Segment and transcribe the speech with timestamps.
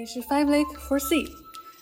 [0.00, 1.30] 里是 Five Lake for Sea，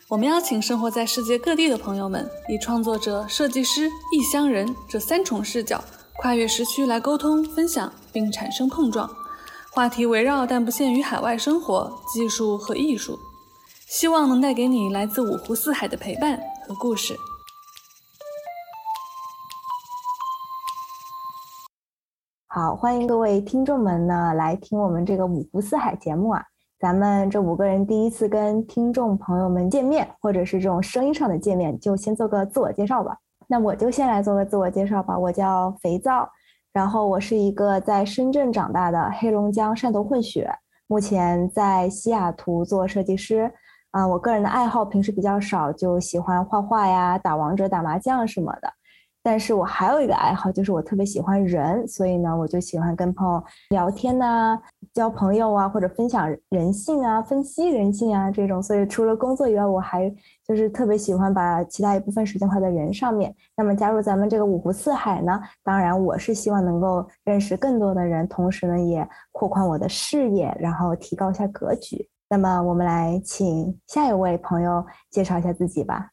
[0.08, 5.80] 我们邀请生活在世界各地的朋友们，以创作者、设计师、异乡人这三重视角，
[6.16, 9.08] 跨越时区来沟通、分享，并产生碰撞。
[9.70, 13.16] 话题围绕但不限于海外生活、技术和艺术，
[13.87, 17.16] 希望能带给你来自五湖四海的陪伴和故事。
[22.48, 26.43] 好，欢迎各位听众们呢来听我们这个五湖四海节目啊。
[26.78, 33.16] 咱们这五个人第一次跟听众朋友们见面，或者是这种声音上的见面，就先做个自我介绍吧。
[33.48, 35.18] 那我就先来做个自我介绍吧。
[35.18, 36.30] 我叫肥皂，
[36.73, 40.48] 然后我是一个在深圳长大的黑龙江汕头混血，
[40.87, 43.52] 目前在西雅图做设计师。
[43.90, 48.73] 啊，我个人的爱好平时比较少，就喜欢画画呀、打王者、打麻将什么的。
[49.23, 54.59] 但是我还有一个爱好，就是我特别喜欢人，所以呢，我就喜欢跟朋友聊天呐，
[54.95, 58.63] 交朋友啊，或者分享人性啊，分析人性啊这种。
[58.63, 60.09] 所以除了工作以外，我还
[60.47, 63.35] 就是特别喜欢把其他一部分时间花在人上面。
[63.57, 72.08] 那么加入咱们这个五湖四海呢，当然我是希望能够认识更多的人，同时呢也扩宽我的视野，然后提高一下格局。
[72.30, 76.10] 那么我们来请下一位朋友介绍一下自己吧。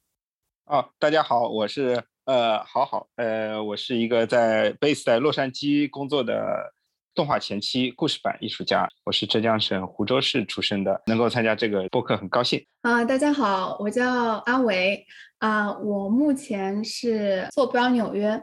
[0.65, 2.03] 哦，大家好，我是。
[2.25, 6.73] 呃，好好，呃，我是一个在 base 在洛杉矶工作的
[7.13, 12.65] 动画前期故事版艺术家，我是浙江省湖州市出生的，能够参加这个播客很高兴。
[12.81, 15.05] 啊，大家好，我叫阿维，
[15.37, 18.41] 啊，我目前是坐标纽约，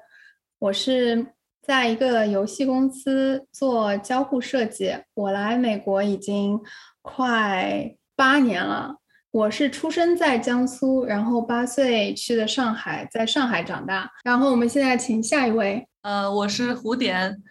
[0.61, 6.61] 我是在一个游戏公司做交互设计，我来美国已经
[7.03, 8.99] 快八年了。
[9.33, 14.13] 我是出生在江苏，然后八岁去的上海，在上海长大。
[14.25, 17.43] 然后我们现在请下一位，呃，我是胡点，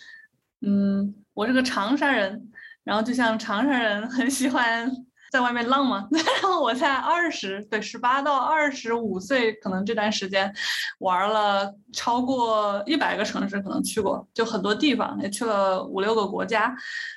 [0.62, 2.52] 嗯，我是个长沙人，
[2.84, 4.92] 然后就像长沙人很喜欢
[5.32, 6.08] 在外面浪嘛。
[6.14, 10.54] 然后我在二十，对，十八到二十五岁，可能这段时间
[11.00, 16.76] 玩了超过一百个城市，可能去过，就很多地方，也去了五六个国家。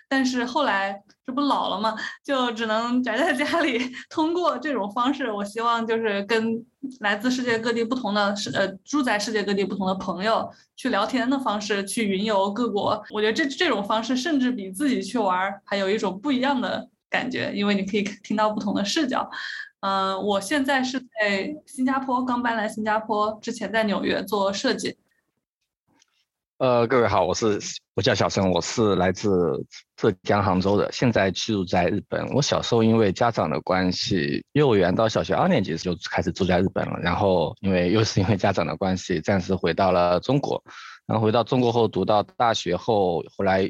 [0.09, 1.03] 但是后来。
[1.27, 1.97] 这不老了吗？
[2.23, 3.91] 就只能宅在家里。
[4.11, 6.63] 通过这种方式，我希望就是跟
[7.01, 10.47] 来自世界各地不同的、呃住在世界各地不同的朋友
[10.77, 13.03] 去聊天的方式，去云游各国。
[13.11, 19.29] 我觉得这这种方式甚至比自己去玩还有一种不一样的感觉，因为你可以听到不同的视角。
[19.81, 24.97] 嗯，我现在是在新加坡，刚搬来新加坡，之前在纽约做设计。
[26.59, 27.59] 呃，各位好，我是
[27.95, 29.29] 我叫小陈，我是来自
[29.97, 32.25] 浙江杭州的，现在居住在日本。
[32.33, 36.97] 我小时候因为家长的关系，幼儿园到小学二年级就开始住在日本了。
[37.03, 40.63] 然后因为又是因为家长的关系，暂时回到了中国。
[41.07, 43.69] 然后回到中国后，读到大学后，后来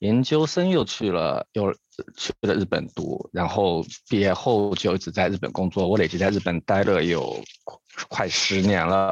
[0.00, 1.72] 研究生又去了，又
[2.18, 3.30] 去了日本读。
[3.32, 5.88] 然后毕业后就一直在日本工作。
[5.88, 7.42] 我累计在日本待了有
[8.10, 9.10] 快十年了。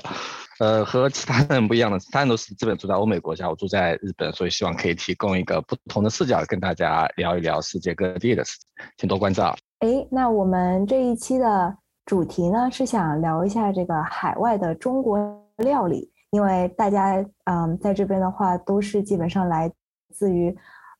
[0.58, 8.58] 呃，和其他人不一样的，其他人都是基本住在欧美国家，我住在日本，所以希望可以提供一个不同的视角，跟大家聊一聊世界各地的事，
[8.96, 9.56] 请多关照。
[9.78, 15.18] 哎，那我们这一期的主题呢，是想聊一下这个海外的中国
[15.58, 19.70] 料理，因为大家嗯在这边的话，都是基本上来
[20.12, 20.56] 自于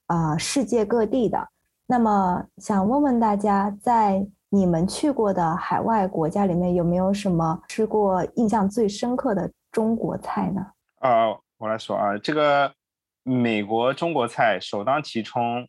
[0.06, 1.48] 啊世界各地的，
[1.86, 4.24] 那么想问问大家在。
[4.50, 10.66] 你们去过的海外国家里面有没有什么吃过印象最深刻的中国菜呢？
[11.00, 11.28] 啊，
[11.58, 12.72] 我来说啊，这个
[13.22, 15.68] 美国中国菜首当其冲，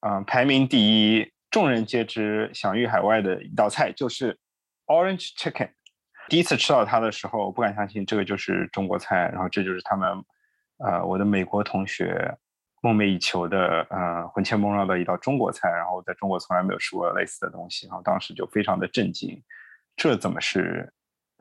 [0.00, 4.38] 啊，排名第一，众人皆知、享誉海外的一道菜就是
[4.86, 5.70] Orange Chicken。
[6.28, 10.24] 第一次吃到它的时候，我不敢相信这个就是中国菜，然后这就是他们，
[10.78, 12.36] 呃，我的美国同学。
[12.84, 19.42] 梦寐以求的，呃，魂牵梦绕的一道中国菜，然后在中国从来没有吃过类似的东西，然后当时就非常的震惊，
[19.96, 20.92] 这怎么是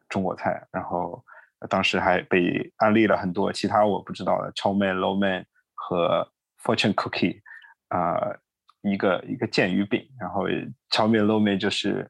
[0.07, 0.65] 中国菜？
[0.71, 1.21] 然后
[1.69, 6.25] 当时还被安利了很多其他我不知道的超面、low 面和
[6.63, 7.41] fortune cookie，
[7.89, 8.17] 啊，
[8.81, 10.45] 一个一个剑鱼饼，然后
[10.91, 12.09] 超面、low 面就是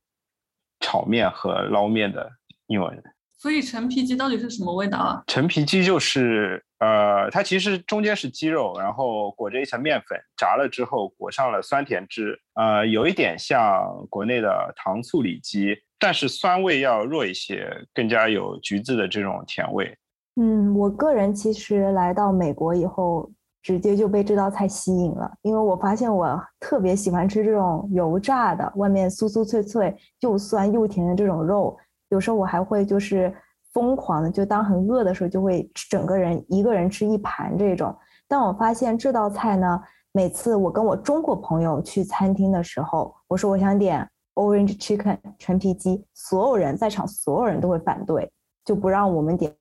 [0.79, 2.31] 炒面和捞面的
[2.67, 3.03] 英文。
[3.43, 5.21] 所以陈皮鸡到底是什么味道啊？
[5.27, 19.93] 陈皮鸡就是，呃，它其实中间是鸡肉，然后裹着一层面粉，炸了之后裹上了酸甜汁，呃，有一点像国内的糖醋里脊，但是酸味要弱一些，更加有橘子的这种甜味。
[20.39, 23.29] 嗯，我个人其实来到美国以后，
[23.61, 31.77] 直接就被这道菜吸引了，因为我发现我特别喜欢吃这种油炸的，外面酥酥脆脆，又酸又甜的这种肉。
[32.13, 33.33] 有时候我还会就是
[33.73, 37.93] 疯狂的，就当很饿的时候，就会整个人一个人吃一盘这种。
[38.27, 39.81] 但我发现这道菜呢，
[40.11, 48.31] 每次我跟我中国朋友去餐厅的时候，我说我想点 Orange Chicken 陈皮鸡，所有人在场，所有人都会反对，
[48.63, 49.51] 就不让我们点，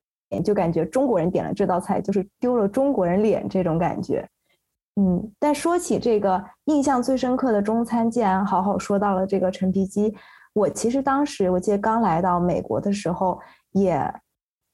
[0.44, 4.28] 就感觉中国人点了这道菜就是丢了中国人脸这种感觉。
[4.96, 10.14] 嗯，但说起这个印象最深刻的中餐，既然好好说到了这个陈皮鸡，
[10.54, 13.40] 我其实当时我记得刚来到美国的时候，
[13.72, 14.12] 也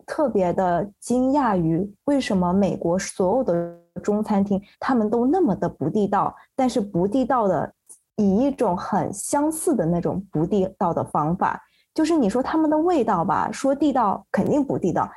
[0.06, 7.72] 特别的惊讶于为什么美国所有的中餐厅他们都那么的不地道，但是不地道的
[8.16, 11.60] 以一种很相似的那种不地道的方法，
[11.94, 15.08] 就是你说他们的味道吧，说地道肯定不地道，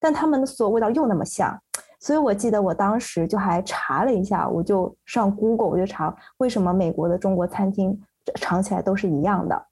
[0.00, 1.58] 但他们的所有味道又那么像。
[2.00, 7.98] 所以我记得我当时就还查了一下，我就上 Google，我就查为什么美国的中国餐厅
[8.34, 9.66] 尝起来都是一样的。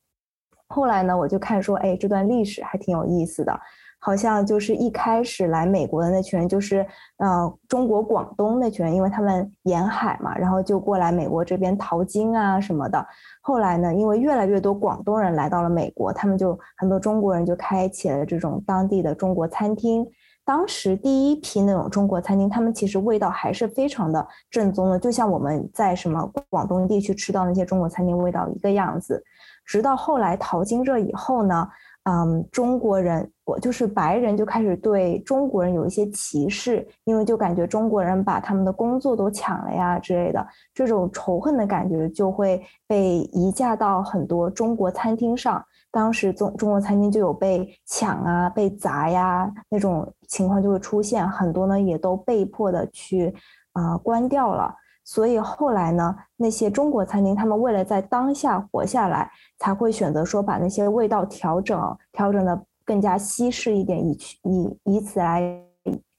[0.70, 3.52] 后来呢，我就看说，哎，这段历史还挺有意思的，
[3.99, 6.87] 好像就是一开始来美国的那群人，就是
[7.19, 13.05] 呃中国广东那群人，因为他们沿海嘛，然后就过来美国这边淘金啊什么的。
[13.43, 20.06] 后来呢，因为越来越多广东人来到了美国，他们就很多中国人就开启了这种当地的中国餐厅。
[20.44, 29.22] 当时第一批那种中国餐厅，他们其实味道还是非常的正宗的，就像我们在什么广东地区吃到那些中国餐厅味道一个样子。
[29.70, 31.69] 直到后来淘金热以后呢，
[32.02, 40.44] 嗯，中国人我就是白人就开始对中国人有一些歧视，因为就感觉中国人把他们的工作都抢了呀之类的，
[40.75, 45.64] 这种仇恨的感觉就会被移嫁到很多中国餐厅上。
[45.93, 53.32] 当时中中国餐厅就有被抢啊、被砸呀那种情况就会出现，很多呢也都被迫的去
[53.72, 54.75] 啊关掉了。
[55.10, 59.28] 所以后来呢，那些中国餐厅他们为了在当下活下来，
[59.58, 65.42] 才会选择说把那些味道调整调整的更加西式一点，以去以以此来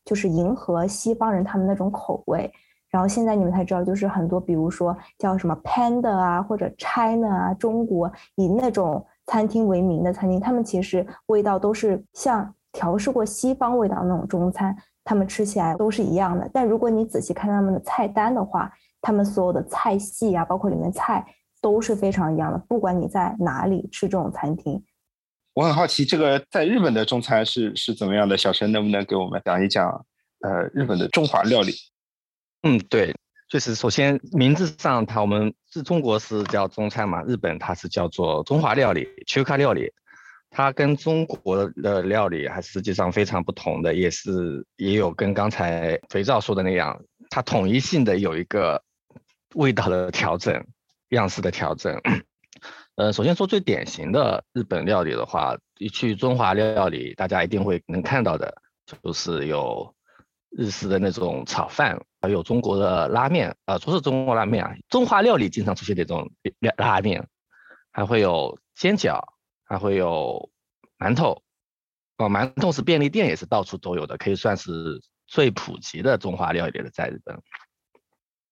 [0.03, 2.51] 就是迎合西方人他们那种口味。
[2.89, 9.05] 然后现在你们才知道，就是很多比如说叫什么 Panda 啊或者 China 啊，中国以那种。
[9.27, 16.49] 餐厅为名的餐厅，他们其实味道都是像调试过西方味道那种中餐，他们吃起来都是一样的。
[16.51, 18.69] 但如果你仔细看他们的菜单的话，
[19.01, 21.25] 他们所有的菜系啊，包括里面菜
[21.61, 22.57] 都是非常一样的。
[22.67, 24.83] 不管你在哪里吃这种餐厅，
[25.53, 28.37] 我很好奇，这个在日本的中餐是是怎么样的？
[28.37, 30.05] 小陈能不能给我们讲一讲？
[30.41, 31.73] 呃，日本的中华料理？
[32.63, 33.13] 嗯，对。
[33.49, 39.91] 就是首先名字上，它我们是中国是叫中餐嘛，日本它是叫做中华料理、秋卡料理，
[40.49, 46.97] 它跟中国的料理还实际上非常不同的，也是也有跟刚才肥皂说的那样，
[47.29, 48.81] 它统一性的有一个
[49.55, 50.65] 味道的调整、
[51.09, 51.99] 样式的调整。
[52.95, 58.53] 呃，首先说最典型的日本料理的话，一去中华料理，大家一定会能看到的，
[58.85, 59.95] 就是有
[60.49, 61.99] 日式的那种炒饭。
[62.19, 67.27] 还有中国的拉面，呃，不是中国拉面啊，中华料理经常出现这种拉拉面，
[67.91, 69.19] 还会有煎饺，
[69.63, 70.51] 还会有
[70.99, 71.41] 馒头，
[72.17, 77.41] 哦，馒头是便利店也是到处都有的，可以算是最普及的中华料理了，在日本。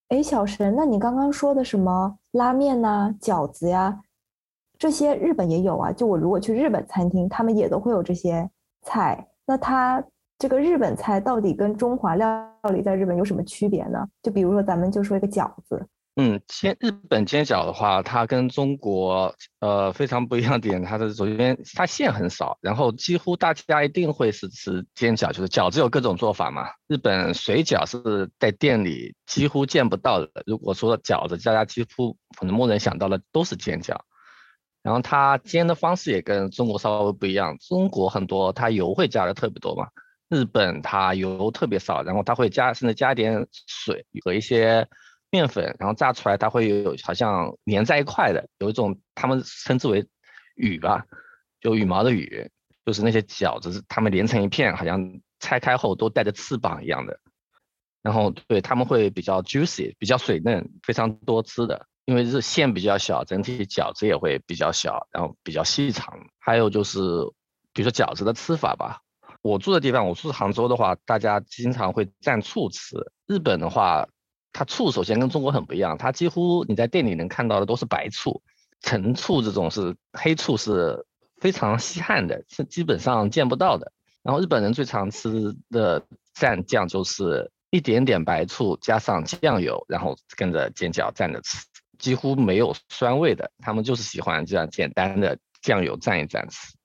[0.09, 3.99] 哎，小神，那你刚刚说的什么拉面呐、饺子呀，
[4.77, 5.91] 这些日本也有啊？
[5.91, 8.49] 就我如果去日本餐厅，他们也都会有这些
[8.81, 10.03] 菜，那它。
[10.41, 14.07] 这个日本菜到底跟中华料理在日本有什么区别呢？
[14.23, 15.85] 就比如说，咱们就说一个饺子。
[16.21, 26.67] 嗯，煎日本煎饺的话，它跟中国呃非常不一样点，它的首先它馅很少，然后几乎大家一定会是吃煎饺，就是饺子有各种做法嘛。
[26.87, 30.29] 日本水饺是在店里几乎见不到的。
[30.45, 33.95] 如果说饺子，大家几乎可能默认想到的都是煎饺。
[34.83, 39.87] 然后它煎的方式也跟中国稍微不一样，中国很多它油会加的特别多嘛。
[40.27, 44.85] 日本它油特别少，然后它会加甚至加点水和一些
[45.31, 50.07] 面粉，然后炸出来它会有好像粘在一块的，有一种他们称之为
[50.55, 51.05] 羽吧，
[51.61, 52.49] 就羽毛的羽，
[52.85, 57.19] 就是那些饺子它们连成一片，好像拆开后都带着翅膀一样的。
[58.01, 66.17] 然后对他们会比较 juicy，比较水嫩，非常多汁的，因为是馅比较小，整体饺子也会比较小，然后比较细长。
[66.39, 66.99] 还有就是
[67.73, 69.01] 比如说饺子的吃法吧。
[69.41, 72.97] 我住的地方，我住杭州的话，大家经常会蘸醋吃。
[73.25, 74.07] 日本的话，
[74.51, 78.41] 它醋首先跟中国很不一样，它几乎你在店里能看到的都是白醋，
[78.81, 81.05] 陈醋这种是黑醋是
[81.39, 83.91] 非常稀罕的，是基本上见不到的。
[84.21, 86.01] 然后日本人最常吃的
[86.35, 91.65] 蘸酱就是一点点白醋加上酱油，然后跟着煎饺蘸着吃，
[91.97, 96.75] 几乎没有酸味的，他们就是喜欢这样简单的酱油蘸一蘸吃。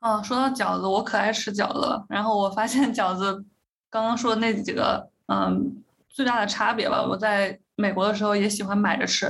[0.00, 2.06] 哦，说到饺子，我可爱吃饺子了。
[2.08, 3.44] 然后我发现饺子，
[3.90, 7.02] 刚刚说那几个，嗯，最大的差别吧。
[7.02, 9.26] 我在美国的时候也喜欢买着吃，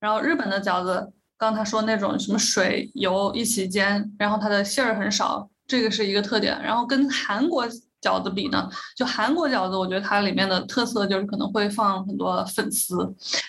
[0.00, 6.58] 然后日本的饺子刚他说那种什么水油一起煎，然后它的馅儿很少，这个是一个特点。
[6.62, 7.66] 然后跟韩国
[8.00, 12.96] 饺子比呢，就韩国饺子，我觉得它里面的特色就是可能会放很多粉丝，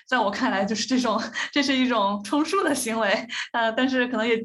[0.07, 1.21] 在我看来就是这种，
[1.51, 3.09] 这是一种充数的行为，
[3.53, 4.35] 呃，但是可能也。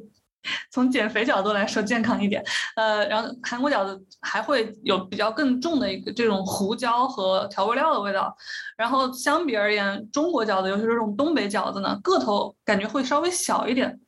[0.70, 2.44] 从减肥角度来说，健康一点。
[2.76, 8.36] 呃，然后韩国饺子还会有比较更重的一个这种胡椒和调味料的味道。
[8.76, 13.98] 然后相比而言，中国饺子，尤其是这种东北饺子呢，个头感觉会稍微小一点。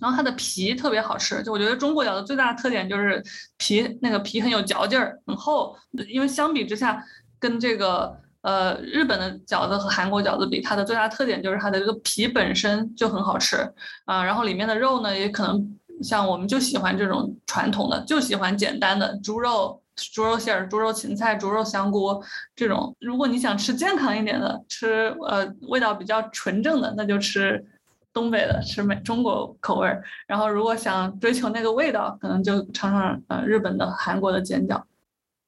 [0.00, 3.22] 然后它的皮特别好吃，就我觉得中国饺子最大的特点就是
[3.56, 5.76] 皮那个皮很有嚼劲儿，很厚。
[6.08, 7.02] 因为相比之下，
[7.38, 13.56] 跟这个呃日本的饺子和韩国饺子比，它的最大特点就是它的这个皮本身就很好吃
[14.04, 14.22] 啊。
[14.24, 15.76] 然后里面的肉呢，也可能。
[16.02, 22.20] 像我们就喜欢这种传统的，就喜欢简单的猪肉、猪肉馅儿、猪肉芹菜、猪肉香菇
[22.56, 22.92] 这种。
[22.98, 27.64] 如果你想吃健康一点的，吃呃味道比较纯正的，那就吃
[28.12, 30.02] 东北的，吃美中国口味儿。
[30.26, 34.82] 然后如果想追求那个味道，可能就尝尝呃日本的、韩国的煎饺。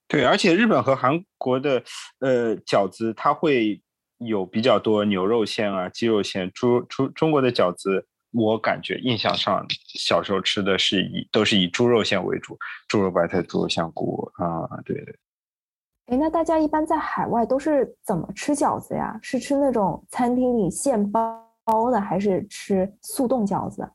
[0.09, 1.83] 对，而且日本和韩国的
[2.21, 3.81] 呃饺子，它会
[4.19, 6.51] 有比较多牛肉馅啊、鸡肉馅。
[6.53, 8.07] 猪猪中国的饺子。
[8.33, 15.19] 我感觉印象上，小时候吃的是以都是以猪肉馅为主，猪肉白菜、猪肉香菇啊，对对。
[16.09, 19.19] 哎，那大家一般在海外都是怎么吃饺子呀？
[19.23, 23.89] 是吃那种餐厅里现包包的，还是吃速冻饺子？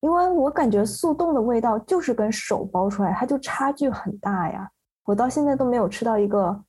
[0.00, 4.68] 因为我感觉速冻的味道就是跟手包出来，它就差距很大呀。
[5.06, 6.62] 我到现在都没有吃到一个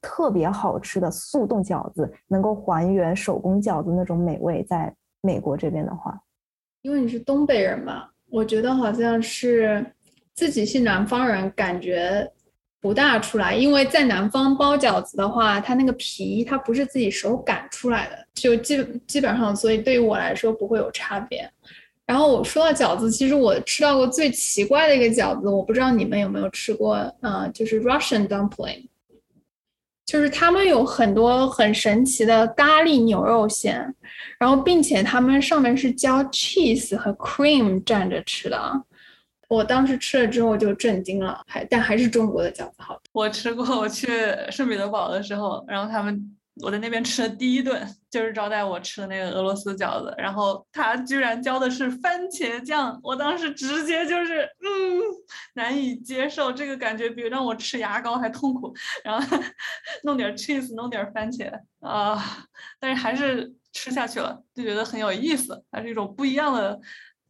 [0.00, 4.62] 特别好吃的速冻饺子，能够还原手工饺子那种美味。
[4.62, 6.16] 在美国这边的话。
[6.82, 9.84] 因为你是东北人嘛，我觉得好像是
[10.34, 12.30] 自己是南方人，感觉
[12.80, 13.54] 不大出来。
[13.54, 21.50] 因为在南方包饺子的话，它那个皮它不是自己手擀出来的，就基基本上，所以对于我来说不会有差别。
[22.08, 28.88] 然后我说到饺子，其实我吃到过最奇怪的一个饺子，我不知道你们有没有吃过，嗯，就是 Russian dumpling。
[30.06, 33.94] 就是他们有很多很神奇的咖喱牛肉馅，
[34.38, 38.58] 然后并且他们上面是浇 cheese 和 cream 蘸着吃的。
[39.48, 42.98] 我当时吃了之后就震惊了，还但还是中国的饺子好。
[43.12, 44.08] 我吃过，我去
[44.50, 46.37] 圣彼得堡的时候，然后他们。
[46.62, 55.00] 我在那边吃的第一顿就是招待我吃的那个俄罗斯饺子，然后他居然浇的是番茄酱，我当时直接就是嗯
[55.54, 58.74] 难以接受，这个感觉比让我吃牙膏还痛苦。
[59.04, 59.38] 然后
[60.04, 62.20] 弄点 cheese，弄点番茄啊，
[62.80, 66.80] 但是还是吃下去了，就觉得很有意思，它是一种不一样的，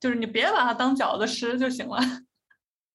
[0.01, 1.99] 就是你别把它当饺子吃就行了。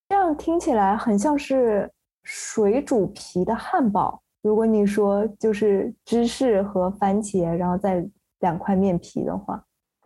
[0.09, 1.91] 这样听起来很像是
[2.23, 4.22] 水煮皮的汉堡。
[4.43, 8.05] 如果你说就是芝士和番茄，然后再
[8.41, 9.63] 两块面皮的话，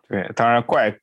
[0.07, 0.95] 对，当然怪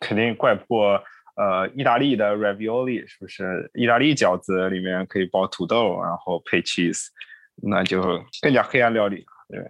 [0.00, 0.98] 肯定怪不过
[1.36, 3.70] 呃意大利的 ravioli，是不是？
[3.74, 7.08] 意大利饺子里面可以包土豆，然后配 cheese，
[7.56, 8.00] 那就
[8.40, 9.26] 更加黑暗料理。
[9.48, 9.62] 对，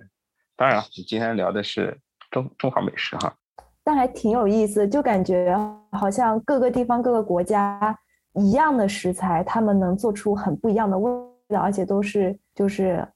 [0.57, 1.99] 当然了，你今天聊的是
[2.31, 3.35] 中中华美食哈，
[3.83, 5.53] 但还挺有意思，就感觉
[5.91, 7.99] 好像各个地方各个国家
[8.35, 11.11] 一样的食材，他们能做出很不一样的味。
[11.57, 13.07] 而且都是就是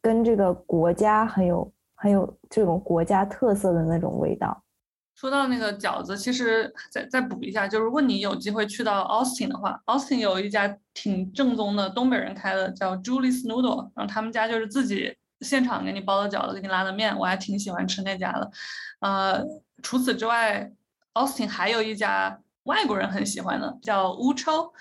[0.00, 4.62] 跟这个国家很有很有这种国家特色的那种味道。
[5.14, 18.48] 说到那个饺子，其实再再补一下，就如果你有机会去到 Austin 的话，Austin 有一家挺正宗的东北人开的，叫 Julie's Noodle，然后他们家就是自己现场给你包的饺子，给你拉的面，我还挺喜欢吃那家的。
[19.00, 19.44] 呃，
[19.82, 20.70] 除此之外
[21.14, 24.72] ，Austin 还有一家外国人很喜欢的，叫乌超，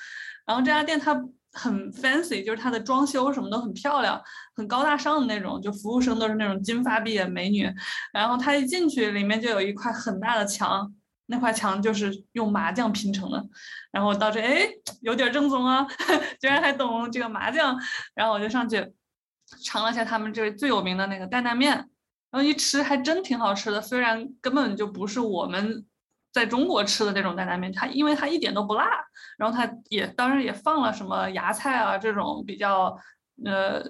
[0.45, 1.19] 然后这家店它。
[1.57, 4.21] 很 fancy，就是它的装修什么都很漂亮，
[4.55, 7.67] 很高大上的那种，就服务生都是那种金发碧眼美女。
[8.13, 10.93] 然后他一进去，里面就有一块很大的墙，
[11.25, 13.43] 那块墙就是用麻将拼成的。
[13.91, 14.69] 然后我到这，哎，
[15.01, 15.87] 有点正宗啊，
[16.39, 17.77] 居然还懂这个麻将。
[18.13, 18.93] 然后我就上去
[19.63, 21.75] 尝了一下他们这最有名的那个担担面，
[22.31, 25.85] 然后一吃还真挺好吃的，虽然根本就不是我们。
[26.37, 28.87] 在中国吃的那种担担面，它因为它一点都不辣，
[29.39, 32.95] 然后它也当然也放了什么芽菜啊这种比较
[33.43, 33.83] 呃，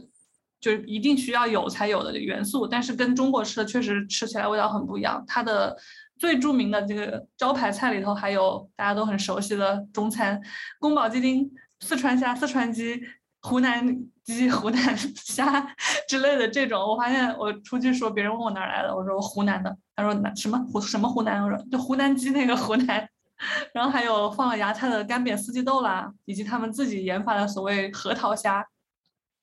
[0.61, 5.21] 就一定需要有才有的元素，但是跟中国吃的确实吃起来味道很不一样。
[5.27, 5.75] 它的
[6.17, 10.41] 最著名的这个招牌菜里头还有大家都很熟悉的中餐
[10.79, 11.51] 宫保鸡丁、
[11.81, 13.01] 四川虾、四川鸡。
[13.39, 13.85] 湖南
[14.27, 15.73] 鸡、湖南 虾
[16.05, 19.75] 之类的这种，我发现我出去说，别人问我哪来的，我说湖南的。
[19.95, 21.41] 他说哪什么湖什么湖南？
[21.41, 23.09] 我说就湖南鸡那个湖南。
[23.73, 28.67] 然后还有放了芽菜的干煸四季豆啦，以及他们自己研发的所谓核桃虾。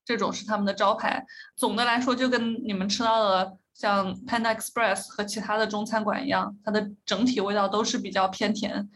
[0.04, 1.24] 这种是他们的招牌。
[1.56, 8.86] 总的来说，就跟你们吃到的像 Panda Express 和其他的中餐馆一样，它的整体味道都是比较偏甜，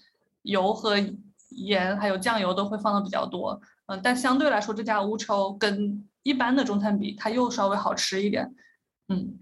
[0.43, 0.97] 油和
[1.49, 3.59] 盐还有酱油都会放的比较多。
[3.89, 8.55] 嗯，但相对来说，这家乌秋跟一般的中餐比，它又稍微好吃一点。
[9.09, 9.39] 嗯，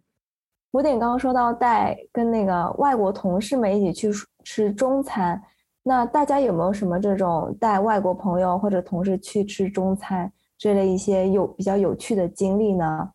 [0.70, 4.10] 吴点刚刚说到带跟那个外国同事们一起去
[4.44, 5.42] 吃中餐，
[5.82, 13.10] 那大家有没有什么这种带外国朋友或者同事去吃中餐这类一些有比较有趣的经历呢？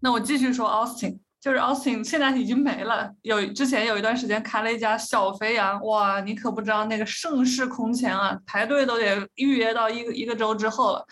[0.00, 1.20] 那我继续说 Austin。
[1.44, 3.12] 就是 Austin 现在已经没了。
[3.20, 11.04] 有之前有一段时间开了一家小肥羊，哇，你可不知道那个盛世空前啊，排队都得预约到一个一个周之后了。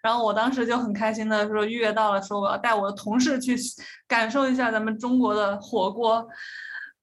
[0.00, 3.56] 然后我当时就很开心的说预约到了，说我要带我的同事去
[4.06, 6.24] 感受一下咱们中国的火锅。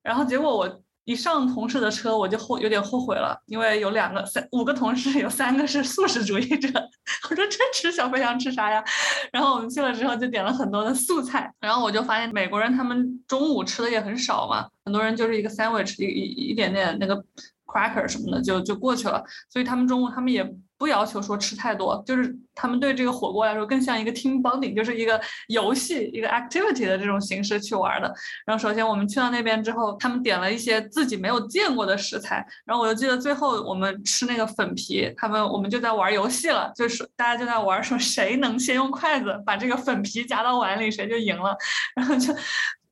[0.02, 0.82] 然后结果我。
[1.08, 6.68] 一上同事的车，我就后有点后悔了，因为有两个三五个同事，有三个是素食主义者。
[7.32, 8.84] 我说这吃小肥羊吃啥呀？
[9.32, 17.24] 然后我们去了之后就点了很多的素菜，然后我就发现美国人他们中午吃的也很少嘛，很多人就是一个 sandwich，一一一点点那个
[17.68, 20.50] cracker 什么的就就过去了，所以他们中午他们也。
[20.80, 28.14] 不要求说吃太多，就是他们对这个火锅来说更像一个 team bonding，就是一个游戏、一个 activity 的这种形式去玩的。
[28.46, 32.46] 然后首先我们去到那边之后，他们点了一些自己没有见过的食材。
[32.64, 41.58] 然后我就记得最后我们吃那个粉皮，他们我们就在玩游戏了，就是大家就在玩说谁能先用筷子把这个粉皮夹到碗里，谁就赢了。
[41.98, 42.32] 然后就。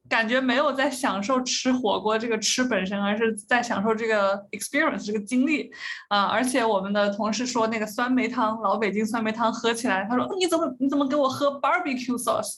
[0.07, 5.71] 感觉没有在享受吃火锅这个吃本身，而是在享受这个 experience 这个经历
[6.09, 6.25] 啊！
[6.25, 12.57] 而且我们的同事说那个酸梅汤，老北京酸梅汤喝起来，他说你怎么你怎么给我喝 barbecue sauce？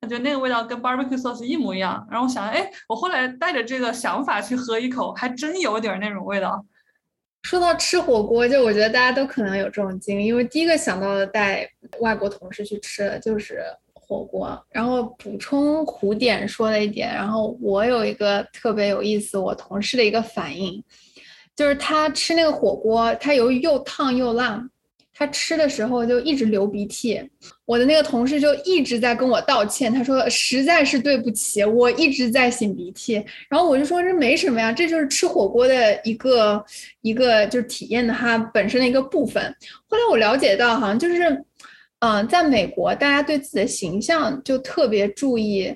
[0.00, 2.06] 他觉得那个味道跟 barbecue sauce 一模一样。
[2.08, 6.64] 然后我想，哎，我后来带着这个想法去喝一口，还真有点那种味道。
[7.42, 13.60] 说到吃火锅，就我觉得大家都可能有这种经历，因为第一个想到的带外国同事去吃的就是。
[14.06, 20.82] 火锅，然后补充胡点说了一点，然后我有一个特别有意思，我同事的一个反应，
[21.56, 24.62] 就是他吃那个火锅，他由于又烫又辣，
[25.12, 27.20] 他吃的时候就一直流鼻涕。
[27.64, 33.14] 我的那个同事就一直在跟我道歉，他说实在是对不起，我一直在擤鼻涕。
[33.48, 36.64] 然后我就说这没什么呀，这就是吃火锅的一个
[37.00, 39.42] 一个就是体验的它本身的一个部分。
[39.88, 41.44] 后来我了解到，好像就是。
[42.00, 45.74] 嗯，在美国，大家对自己的形象就特别注意。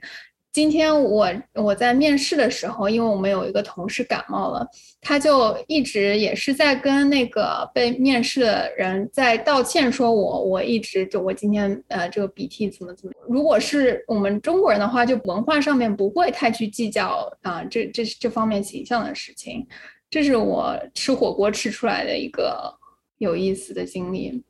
[0.52, 4.66] 今天我我在面试的时候，因为我们有一个同事感冒了，
[5.00, 13.12] 他就一直也是在跟那个被面试的人在道歉，说我我一直就我今天呃这个鼻涕怎么怎么。
[13.28, 19.64] 如果是我们中国人的话，就文化上面不会太去计较啊这这这方面形象的事情。
[20.10, 22.74] 这是我吃火锅吃出来的一个
[23.18, 24.42] 有意思的经历。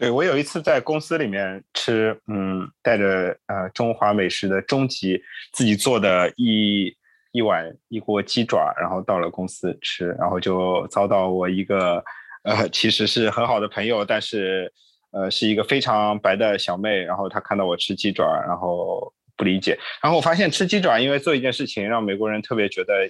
[0.00, 6.90] 对我有一次在公司里面吃，嗯，带着呃中华美食的中级自己做的一
[7.32, 12.02] 一碗一锅鸡爪，然后到了公司吃，然后就遭到我一个
[12.44, 14.72] 呃其实是很好的朋友，但是
[15.10, 23.06] 呃是一个非常白的小妹，然后她看到我吃鸡爪，然后不理解，然后我发现吃鸡爪，因为做一件事情让美国人特别觉得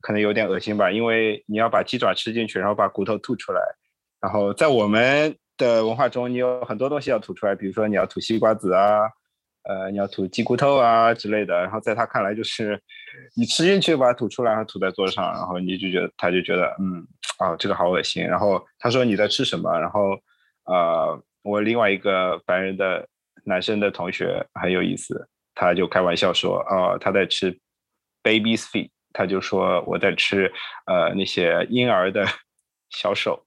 [0.00, 3.60] 可能有点恶心吧，因为你要把鸡爪吃进去，然后把骨头吐出来，
[4.20, 5.36] 然后在我们。
[5.58, 9.00] 的文化中，你有很多东西要吐出来，比如说你要吐西瓜子啊，
[9.64, 11.54] 呃，你要吐鸡骨头啊之类的。
[11.60, 12.80] 然后在他看来，就是
[13.36, 17.06] 你吃进去把它吐出来，然后吐在桌上，然后你就觉得他就觉得，嗯，
[17.38, 18.24] 啊，这个好恶心。
[18.24, 19.78] 然后他说你在吃什么？
[19.78, 20.16] 然后，
[20.64, 23.06] 呃，我另外一个白人的
[23.44, 27.52] 男生的同学很有意思，他就开玩笑说，啊，他在吃
[28.22, 30.50] baby's feet，他就说我在吃
[30.86, 32.24] 呃那些婴儿的
[32.90, 33.44] 小手。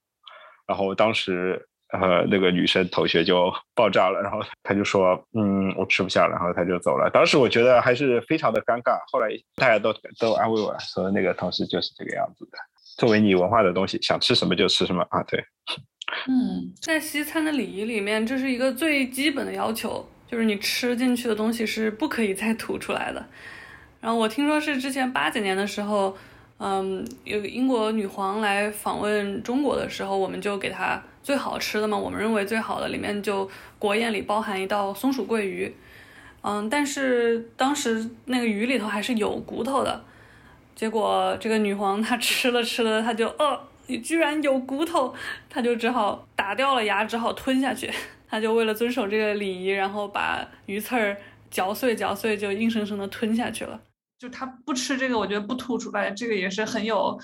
[0.67, 1.67] 然后当时。
[1.91, 7.09] 呃，那个女生同学就爆炸了，然后他就说：“嗯，我吃不下了。”然后他就走了。
[7.09, 8.97] 当时我觉得还是非常的尴尬。
[9.11, 12.57] 后来大家都都安慰我说：“那个同事就是这个样子的。
[12.97, 15.43] 作为你文化的东西，想吃什么就吃什么啊。”对。
[16.27, 23.25] 嗯，在西餐的礼仪里面，这是一个最基本的要求，就是你吃进去的东西是不可以再吐出来的。
[23.99, 26.17] 然后我听说是之前八几年的时候，
[26.59, 31.01] 嗯，有英国女皇来访问中国的时候，我们就给她。
[31.23, 35.75] 最好吃的嘛，我们认为最好的里面就国宴里包含一道松鼠桂鱼，
[36.41, 40.03] 嗯，但是当时那个鱼里头还是有骨头的，
[40.75, 45.13] 结果这个女皇她吃了吃了，她就哦，你居然有骨头，
[45.47, 47.91] 她就只好打掉了牙，只好吞下去。
[48.27, 51.15] 她就为了遵守这个礼仪，然后把鱼刺儿
[51.51, 53.79] 嚼碎嚼碎，就硬生生的吞下去了。
[54.17, 57.19] 就她不吃这个，我觉得不吐出来，这个也是很有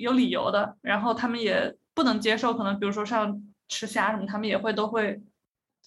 [0.00, 0.76] 有理由的。
[0.82, 1.74] 然后他们也。
[1.94, 5.20] 不能接受，可能比如说像吃虾什么，他们也会都会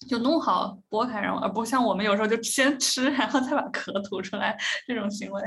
[0.08, 5.42] 就弄好剥开，然后而不像我们有时候就先吃， 然后再把壳吐出来这种行为。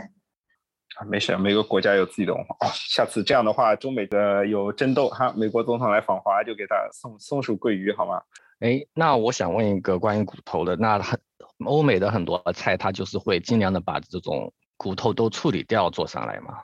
[0.95, 2.55] 啊，没事，每个国家有自己的文化。
[2.59, 8.21] 哦，下次这样的话，中美的有争斗哈，美国总统来访华就给他送松鼠桂鱼，好吗？
[8.59, 11.17] 哎，那我想问一个关于骨头的，那很
[11.65, 16.61] 欧美的很多菜，它就是会尽量的把这种骨头都处理掉做上来吗？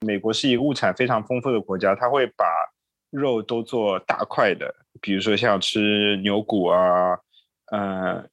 [0.00, 2.44] 美国是一个物产非常丰富的国家，它会把
[3.10, 7.18] 肉都做大块的，比如说像吃牛骨啊，
[7.72, 8.24] 呃。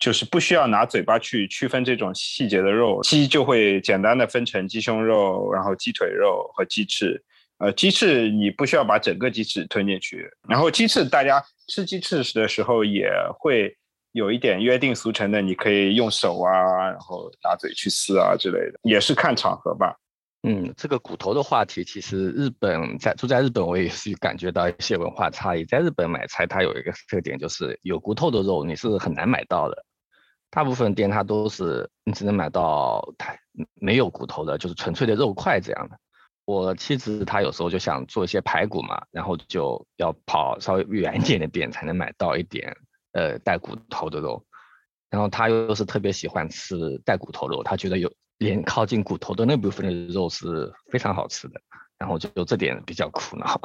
[0.00, 7.20] 就是不需要拿嘴巴去区分这种细节的肉，鸡就会简单的分成鸡胸肉，然后鸡腿肉和鸡翅。
[7.58, 13.76] 呃，鸡翅你不需要把整个鸡翅吞进去，然后鸡翅大家吃鸡翅的时候也会
[14.12, 16.52] 有一点约定俗成的，你可以用手啊，
[16.90, 19.96] 然后拿嘴去撕啊之类的，也是看场合吧。
[20.42, 25.64] 嗯，这个骨头的话题，其实日本在住在日本，我也是感觉到一些文化差异。
[25.64, 29.84] 在日本买菜，它有一个特点，就是有骨头的肉你是很难买到的。
[30.48, 33.36] 大部分店它都是你只能买到它
[33.74, 35.98] 没有骨头的，就是纯粹的肉块这样的。
[36.44, 42.74] 我妻子她有时候就想做一些排骨嘛，然后就要跑稍微远一点的店才能买到一点
[43.12, 44.46] 呃带骨头的肉。
[45.10, 51.60] 然后她又是特别喜欢吃带骨头肉，她觉得有连靠近骨头的那部分的肉是非常好吃的。
[51.98, 53.60] 然后就这点比较苦恼。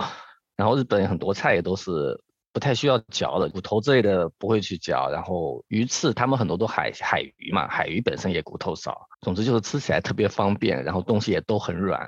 [0.56, 2.22] 然后日本很多菜也都是。
[2.54, 12.08] 不太需要嚼的骨头之类的不会去嚼，然后鱼翅他们很多都海海鱼嘛，海鱼本身也骨头少，总之就是吃起来特别方便，然后东西也都很软。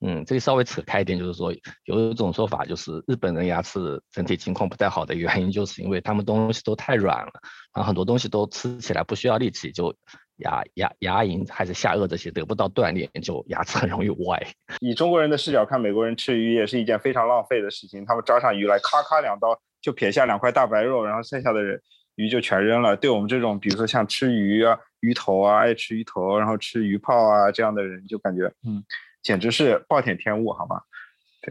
[0.00, 1.52] 嗯，这里稍微扯开一点，就是说
[1.84, 7.32] 有一种说法，就是日本人牙齿整体情况不太好的原因，就是因为他们东西都太软了，
[7.74, 9.94] 然后很多东西都吃起来不需要力气，就
[10.38, 14.42] 牙牙牙龈还是下颚这些得不到锻炼，就牙齿很容易歪。
[14.80, 19.58] 以中国人的视角看，美国人吃鱼也是一件非常浪费的事情，他们抓上鱼来，咔咔两刀。
[19.84, 21.78] 就撇下两块大白肉，然后剩下的人
[22.14, 22.96] 鱼就全扔了。
[22.96, 28.82] 对我们这种，比如说像吃鱼啊、鱼头啊、爱吃鱼头，然后吃鱼泡啊这样的人，就感觉嗯，
[29.22, 30.80] 简直是暴殄天物，好吗？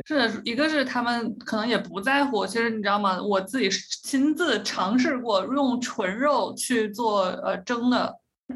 [0.08, 2.44] 是的一个是他们可能也不在乎。
[2.44, 3.22] 其实你知道吗？
[3.22, 3.70] 我自己
[4.02, 8.12] 亲自尝试过用纯肉去做呃蒸的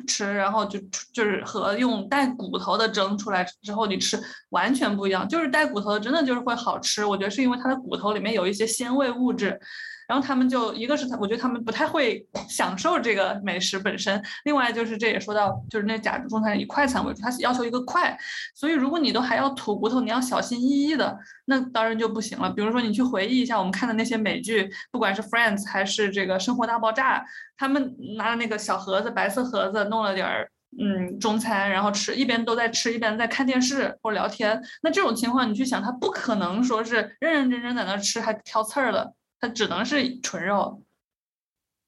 [0.07, 0.79] 吃，然后就
[1.13, 4.19] 就是和用带骨头的蒸出来之后你吃
[4.49, 5.27] 完全不一样。
[5.27, 9.59] 就是带骨头的真的就是会好吃，我觉得是因为它的骨头里面有一些鲜味物质。
[10.07, 14.23] 然后他们就一个是他，我觉得他们不太会 享受这个美食本身。
[14.45, 18.17] 另外就是这也说到，就是那甲中餐以快餐为主，它要求一个快，
[18.55, 22.49] 所以如果你都还要吐骨头，你要小心翼翼的，那当然就不行了。
[22.49, 27.25] 比如说你去回忆一下我们看的那些美剧，不管是 Friends 还是这个生活大爆炸，
[27.57, 34.61] 他们拿着那个小盒子，白色盒子，弄了点儿嗯中餐，然后吃，一边都在吃，一边在看电视或者聊天。
[34.81, 39.13] 那这种情况你去想，他不可能说是认认真真在那吃还挑刺儿的。
[39.39, 40.81] 它只能是纯肉，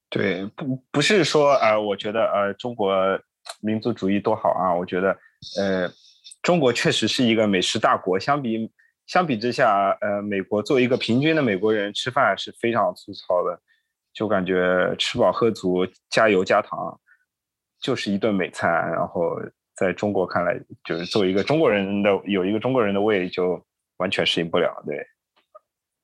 [0.08, 2.94] 对，不不是说呃，我觉得呃，中国
[3.60, 5.10] 民族主义多好啊，我觉得
[5.58, 5.90] 呃，
[6.42, 8.70] 中国确实是一个美食大国，相比
[9.06, 13.60] 相比之下，呃，美国作为一个平均的美国人吃饭是非常粗糙的，
[14.12, 17.00] 就感觉吃饱喝足加油加糖
[17.80, 19.36] 就是一顿美餐，然后
[19.74, 23.60] 在中国看来，就是作为一个中国人的有一个中国人的胃就
[23.96, 25.04] 完全适应不了，对。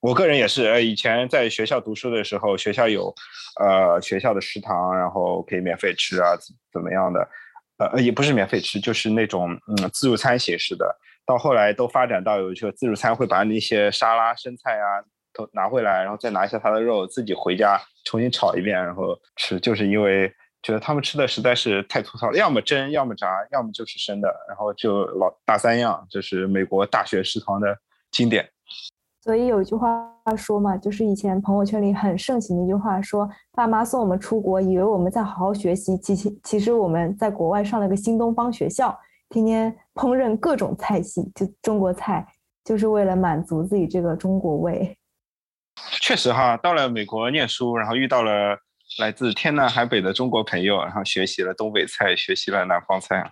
[0.06, 3.12] 我个人也是，呃，以前在学校读书的时候，学校有，
[3.58, 6.30] 呃，学校的食堂，然后可以免费吃啊，
[6.72, 7.28] 怎么样的？
[7.78, 10.96] 呃，也不是免费吃，就是那种嗯自助餐形式的。
[11.26, 19.58] 到后来都发展到有一个自助餐会把那些沙拉、生菜啊都拿回来，然后再拿一下他的肉，自己回家重新炒一遍，然后吃。
[19.58, 27.76] 就是因为觉得他们吃的实在是太粗糙了，要么蒸，要么炸，要么就是生的，然后就老大三样，这是美国大学食堂的
[28.12, 28.48] 经典。
[29.26, 38.96] 所以有一句话说嘛，就是以前朋友圈里很盛行的一句话，说爸妈送我们出国，以为我们在好好学习，其实其实我们在国外上了个新东方学校，
[39.30, 42.24] 天天烹饪各种菜系，就中国菜，
[42.64, 44.96] 就是为了满足自己这个中国胃。
[46.00, 48.56] 确实哈，到了美国念书，然后遇到了
[49.00, 53.28] 来自天南海北的中国朋友，然后学习了东北菜，学习了南方菜，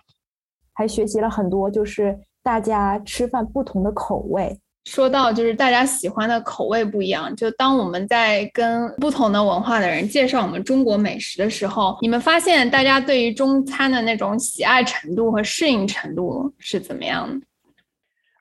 [0.73, 4.59] 还学习了很多，就是大家吃饭不同的口味。
[4.85, 17.45] 说到就是大家喜欢的口味不一样，就当我们在跟不同的文化的人介绍我们中国美食的时候，你们发现大家对于中餐的那种喜爱程度和适应程度是怎么样的？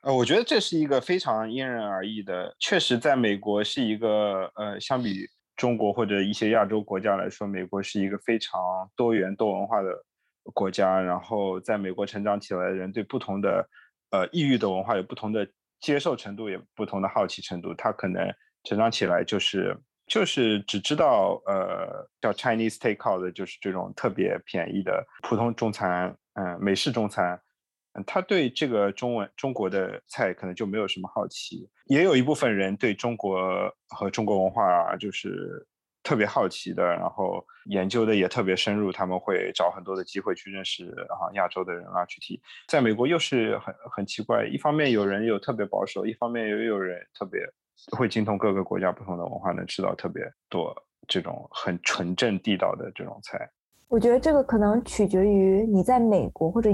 [0.02, 2.54] 呃，我觉得这是一个非常因人而异的。
[2.60, 5.26] 确实，在美国是一个呃，相比
[5.56, 8.60] 中国或者一些亚洲国家来说，美国是一个非常
[8.94, 9.88] 多元多文化的
[10.52, 11.00] 国家。
[11.00, 13.66] 然后，在美国成长起来的人对不同的
[14.10, 15.48] 呃异域的文化有不同的。
[15.84, 18.26] 接受程度也不同的好奇程度，他可能
[18.62, 27.38] 成长起来就是就是只知道呃叫 Chinese takeout 的，就是这种特别便宜的普通中餐，嗯，美式中餐。
[28.06, 35.64] 他对这个中文中国的菜可能就没有什么好奇，也有一部分人对中国和中国文化就是
[36.04, 42.40] 特别好奇的，然后研究的也特别深入，他们会找很多的机会去认识啊亚洲的人啊去提。
[42.68, 47.40] 在美国又是很很奇怪，一方面有人有特别保守，一方面又有人特别
[47.90, 50.72] 会精通各个国家不同的文化，能吃到特别多
[51.08, 53.50] 这种很纯正地道的这种菜。
[53.88, 56.70] 我觉得这个可能取决于你在美国或者。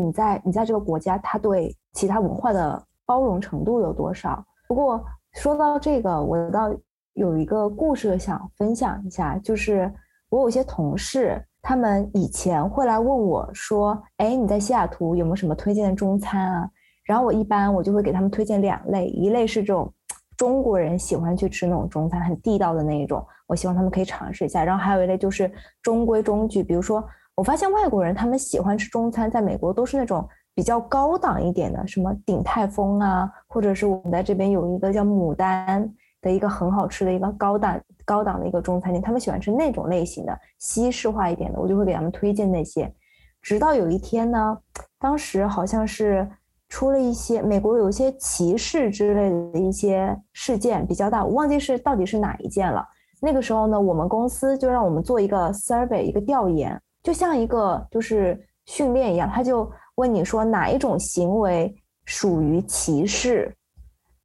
[0.00, 4.46] 你在你在这个国家，他对其他文化的包容程度有多少？
[4.68, 6.72] 不过说到这个，我倒
[7.18, 9.92] 有一个故事想分享一下，就是
[10.30, 16.70] 我有些同事，他们以前会来问我说：“哎，你在西雅图有没有什么推荐的中餐啊？”
[17.04, 19.92] 然后我一般我就会给他们推荐两类，一类是这种
[20.36, 24.64] 中国人喜欢去吃那种中餐，很地道的那一种，我希望他们可以尝试一下。
[24.64, 25.50] 然后还有一类就是
[25.82, 27.04] 中规中矩，比如说。
[27.34, 35.88] 我发现外国人他们喜欢吃中餐，在美国都是那种比较高档一点的，什么鼎泰丰啊，或者是我们在这边有一个叫牡丹
[36.20, 42.92] 的一个很好吃的一个高档高档的一个中餐厅，他们喜欢吃那种类型的西式化一点的，我就会给他们推荐那些。
[43.40, 44.58] 直到有一天呢，
[44.98, 46.28] 当时好像是
[46.68, 52.84] 出了一些美国有一些歧视之类的一些事件比较大，我忘记是到底是哪一件了。
[53.20, 56.80] 那个时候呢，我们公司就让我们做一个 survey 一个调研。
[57.02, 63.54] 就像一个就是训练一样，他就问你说哪一种行为属于歧视，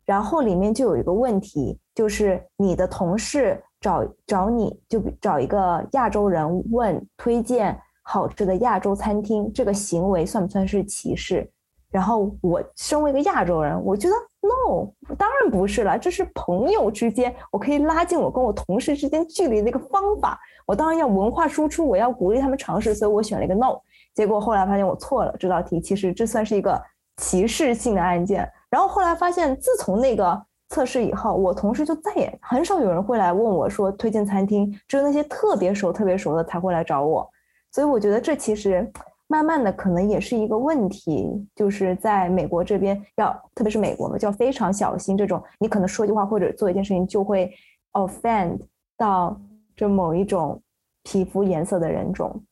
[0.05, 11.49] 然后里面就有一个问题，就是你的同事找找你就找一个亚洲人问推荐好吃的亚洲餐厅，这个行为算不算是歧视？
[11.91, 20.39] 然后我身为一个亚洲人，我觉得 no，当然不是了，这是朋友之间我可以拉近我跟我同事之间距离的一个方法。
[20.65, 23.79] 我当然要文化输出，我要鼓励他们尝试，所以我选了一个 no。
[24.15, 26.81] 结果后来发现我错了，这道题其实这算是一个
[27.17, 28.49] 歧视性的案件。
[28.71, 30.41] 然后后来发现，自从那个
[30.73, 37.29] 测试以后，我同事就再也很少有人会来问我说推荐餐厅，只有那些特别熟、特别熟的才会来找我。
[37.71, 38.91] 所以我觉得这其实
[39.27, 47.53] 慢慢的可能也是一个问题，就是在美国这边要，特别是美国嘛，就要非常小心这种，你可能说句话或者做一件事情就会
[47.91, 48.59] offend
[48.97, 49.39] 到。
[49.75, 50.61] 就某一种
[51.01, 52.45] 皮肤颜色的人种，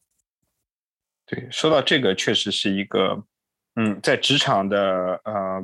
[1.28, 3.24] 对，说到这个，确实是一个，
[3.76, 5.64] 嗯，在职场的呃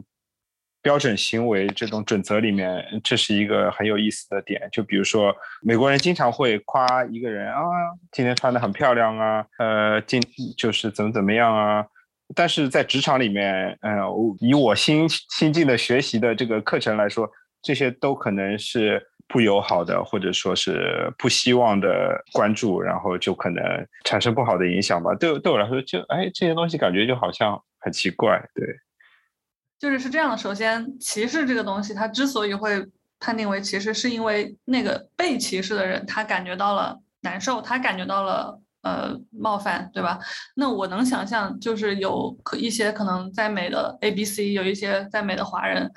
[0.88, 4.70] 标准行为这种准则里面，这是一个很有意思的点。
[4.72, 7.60] 就比如说，美国人经常会夸一个人啊，
[8.14, 10.22] 今天穿的很漂亮啊，呃，今
[10.56, 11.86] 就是怎么怎么样啊。
[12.34, 14.08] 但是在职场里面，呃，
[14.40, 17.30] 以我新新进的学习的这个课程来说，
[17.62, 19.06] 这些都可能是。
[19.30, 23.62] 不友好的，或者说是不希望的关注，然后就可能
[24.06, 25.14] 产生不好的影响吧。
[25.16, 28.42] 对对我来说，就哎，这些东西感觉就好像很奇怪。
[28.56, 28.66] 对，
[29.80, 30.38] 就是是这样的。
[30.38, 32.86] 首先，歧视这个东西，它之所以会
[33.20, 40.20] 判定为歧视，是因为那个被歧视的人他感觉到了难受，他感觉到了呃冒犯，对吧？
[40.56, 45.92] 那我能想象，就是有可一些可能在美的 A、B、C，有一些在美的华人，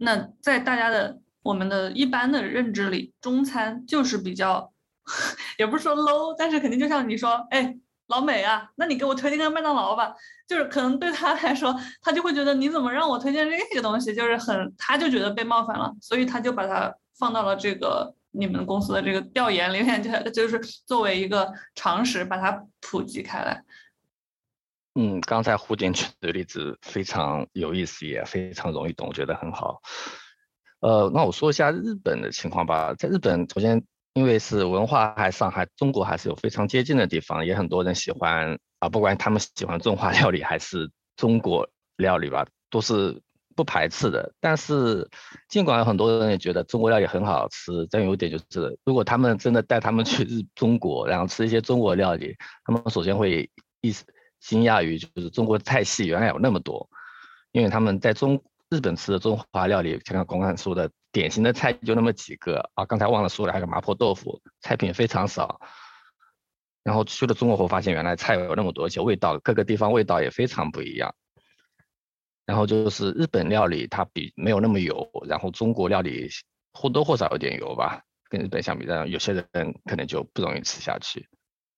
[0.00, 1.18] 那在大家的。
[1.46, 4.72] 我们的一般的认知里，中餐就是比较，
[5.60, 7.72] 也不是说 low，但是肯定就像你说，哎，
[8.08, 10.14] 老美啊，那你给我推荐个麦当劳吧，
[10.46, 23.64] 就是可能对他来说，他就会觉得你怎么让我推荐这个东西，就是很，他就觉得被冒犯了，所以他就把它放到了这个你们公司的这个调研里面，就就是作为一个常识把它普及开来。
[24.98, 29.82] 嗯，刚才胡姐举的例子非常有意思，也非常容易懂，我觉得很好。
[30.80, 32.94] 呃，那我说一下日本的情况吧。
[32.94, 33.82] 在日本，首先
[34.16, 43.20] 因为是文化还上海、中国还是有非常接近的地方，也很多人喜欢啊，不管他们喜欢中华料理还是中国料理吧，都是
[43.54, 44.32] 不排斥的。
[44.40, 45.06] 但是，
[45.50, 53.50] 尽管很多人也觉得中国料理很好吃，但有一点就是，如果他们真的带他们去日中国，然后吃一些中国料理，他们首先会
[53.82, 53.94] 意
[54.40, 56.88] 惊讶于就是中国菜系原来有那么多，
[57.52, 58.42] 因为他们在中。
[58.68, 62.84] 日本吃的中华料理，像刚刚刚说的，典型的菜就那么几个啊。
[62.84, 65.62] 刚才忘了说了，还有麻婆豆腐，菜品非常少。
[66.82, 71.14] 然后去了中国后，发现原来菜有那么多，而且味道各个地方味道也非常不一样。
[72.44, 76.28] 然后就是日本料理它比没有那么油，然后中国料理
[76.74, 81.26] 或多或少有点油吧，跟日本相比，但有些人可能就不容易吃下去。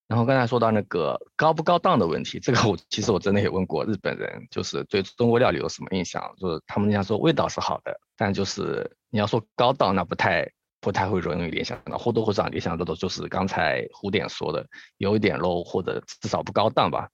[0.09, 6.23] 然后刚才说到那个高不高档的问题，这个我其实我真的也问过日本人，就是对中国料理有什么印象？
[6.39, 14.67] 就是他们经常说味道是好的，但就是你要说高档，那不太不太会容易联想到，或多或少联想到的就是刚才胡点说的，
[14.97, 17.11] 有一点 low 或者至少不高档吧。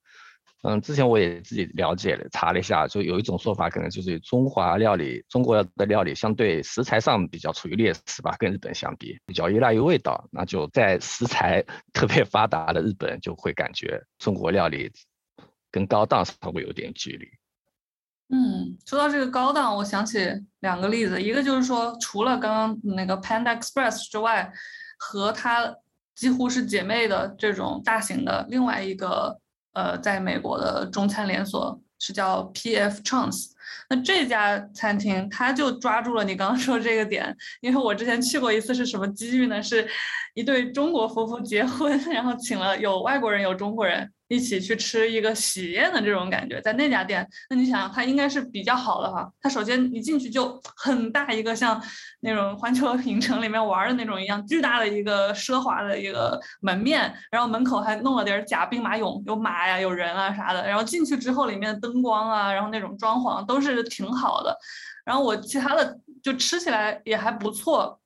[0.67, 10.27] 嗯，之前我也自己了解了，查了一下，就有一种说法，可能就是中华料理，中国的料理相对食材上比较处于劣势吧，跟日本相比，比较依赖于味道。
[10.31, 14.91] 那就在食材 特别发达的日本，就会感觉中国料理
[15.69, 17.27] 跟高档稍微有点距离。
[18.29, 20.17] 嗯，说到这个高档，我想起
[20.61, 24.51] 两个例子，一个就是说，除了刚刚那个 Panda Express 之外，
[24.97, 25.75] 和它
[26.15, 29.39] 几乎是姐妹的这种大型的另外一个。
[29.75, 33.01] 呃，在美国的中餐连锁是叫 P.F.
[33.01, 33.51] Chang's，
[33.89, 39.61] 那这家餐厅他就抓住了你刚刚说这个点，因为我之前去过一次，是什么机遇呢？
[39.61, 39.87] 是
[40.33, 44.11] 一对中国夫妇结婚，然后请了有外国人有中国人。
[44.27, 49.29] 一起去吃一个喜宴的这种感觉，在那家店，那你想想，它应该是比较好的哈。
[49.39, 51.81] 它首先一进去就很大一个，像
[52.21, 60.67] 那种环球影城里面玩的那种一样，巨大的一个奢华的一个门面，然后门口还弄了点假兵马俑，有马呀，有人啊啥的。
[60.67, 64.57] 然后进去之后，里面的灯光啊，然后那种装潢都是挺好的。
[65.05, 67.99] 然后我其他的就吃起来也还不错。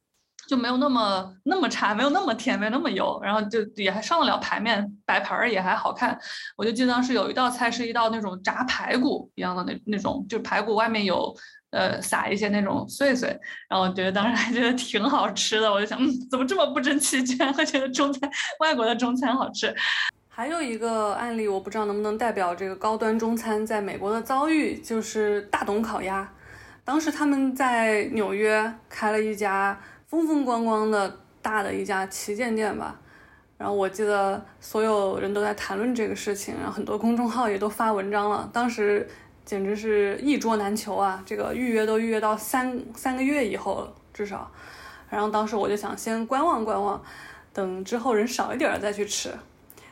[0.49, 6.17] 就没有那么那么差，没有那么甜，没有那么油，然后就也还上得了牌面，摆盘儿也还好看。
[6.57, 11.31] 我就记得当时有一道菜是一道那种炸排骨一样的那那种，就排骨外面有
[11.69, 13.29] 呃撒一些那种碎碎，
[13.69, 15.71] 然后我觉得当时还觉得挺好吃的。
[15.71, 18.27] 我就想，嗯，怎么这么不争气，居然会觉得中餐
[18.59, 19.71] 外国的中餐好吃？
[20.27, 26.27] 还有一个案例，我不知道能不能代表这个高端中餐在美国的遭遇，就是大董烤鸭。
[26.83, 29.79] 当时他们在纽约开了一家。
[30.09, 32.99] 风风光光的大的一家旗舰店吧，
[33.59, 38.49] 然后我记得所有人都在谈论这个事情，然后很多公众号也都发文章了。
[38.51, 39.07] 当时
[39.45, 44.49] 简直是一桌难求啊，这个预约都预约到三三个月以后了至少。
[45.11, 46.99] 然后当时我就想先观望观望，
[47.53, 49.31] 等之后人少一点再去吃。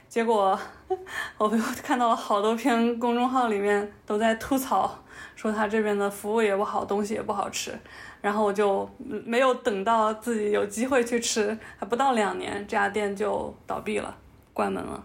[0.09, 0.59] 结果
[1.37, 4.97] 我又看到了好多篇公众号里面都在吐槽，
[5.35, 7.77] 说他这边的服务也不好，东西也不好吃。
[8.19, 14.17] 然后我就没有等到自己有机会去吃，还不到两年，这家店就倒闭了，
[14.53, 15.03] 关门了。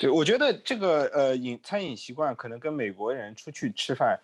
[0.00, 4.18] 对，我觉得这个呃饮餐饮习惯可能跟美国人出去吃饭，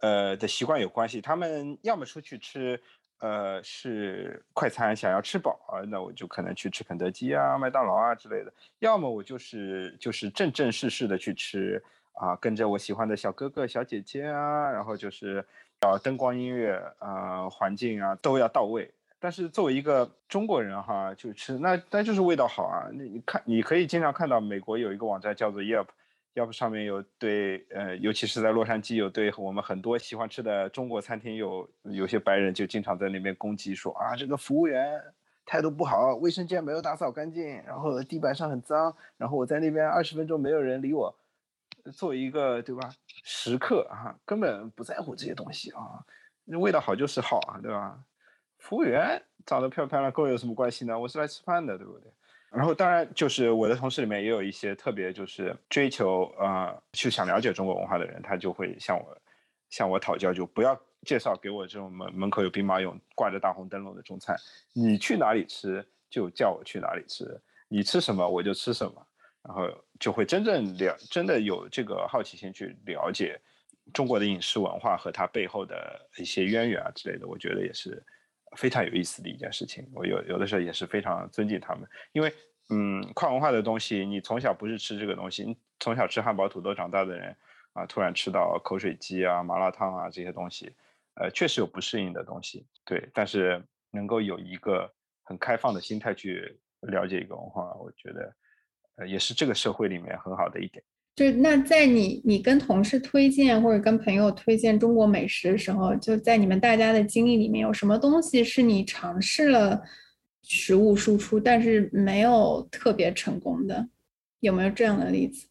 [0.00, 1.20] 呃的习惯有关系。
[1.20, 2.80] 他们要么出去吃，
[3.18, 11.82] 呃是快餐，想要吃饱啊，那我就可能去吃肯德基啊、麦当劳啊之类的；要么我就是就是正正式式的去吃
[12.16, 15.42] 啊，跟着我喜欢的小哥哥小姐姐啊，然后就是。
[15.82, 18.90] 要灯光、音乐啊，环境啊都要到位。
[19.20, 22.88] 但是作为一个中国人哈，就吃那那就是味道好啊。
[22.92, 35.00] 那你看，你可以经常看到美国有一个网站叫做 Yelp，Yelp 上面有对呃，尤其是在洛杉矶有对我们很多喜欢吃的中国餐厅有有些白人就经常在那边攻击说啊，这个服务员
[35.44, 41.14] 态度不好，卫生间没有打扫干净，然后地板上很脏，然后我在那边二十分钟没有人理我。
[41.92, 42.90] 作为一个对吧，
[43.24, 46.04] 食客啊，根本不在乎这些东西啊，
[46.44, 47.98] 那味道好就是好啊，对吧？
[48.58, 50.98] 服务员长得漂漂亮跟我有什么关系呢？
[50.98, 52.10] 我是来吃饭的，对不对？
[52.50, 59.18] 然后当然就是我的同事里面也有一些特别就是追求啊，去想了解中国文化的人，他就会向我
[59.68, 64.36] 向我讨教，就不要介绍给我这种门门口有兵马俑、挂着大红灯笼的中餐，
[64.72, 69.06] 你去哪里吃就叫我去哪里吃，你吃什么我就吃什么。
[69.46, 73.40] 然后就会真正了，真的有这个好奇心去了解
[73.94, 78.04] 中国的饮食文化和它背后的一些渊源啊之类的，我觉得也是
[78.56, 79.88] 非常有意思的一件事情。
[79.94, 82.34] 我有有的时候也是非常尊敬他们，因为
[82.70, 87.36] 嗯，跨文化的东西，你从小不是吃这个东西，你从小吃汉堡土豆长大的人
[87.74, 90.74] 啊，突然吃到口水鸡啊、麻辣烫啊这些东西，
[91.14, 93.08] 呃，确实有不适应的东西，对。
[93.14, 98.34] 但是能够有一个很开放的心态去了解一个文化，我觉得。
[98.96, 100.82] 呃，也是这个社会里面很好的一点。
[101.14, 109.82] 就那在你你跟同事推荐或者跟朋友推荐中国美食的时候，就在你们大家的经历里面，有什么东西是你尝试了
[110.42, 113.88] 食物输出，但是没有特别成功的？
[114.40, 115.48] 有没有这样的例子？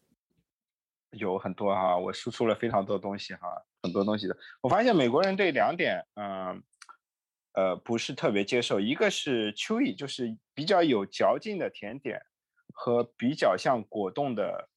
[1.10, 3.48] 有很多哈，我输出了非常多东西哈，
[3.82, 4.36] 很多东西的。
[4.60, 6.62] 我发现美国人对两点，嗯，
[7.54, 12.20] 呃，不是特别接受，一个是 chewy，就是比较有嚼劲的甜点。
[12.78, 14.68] 和比较像果冻的，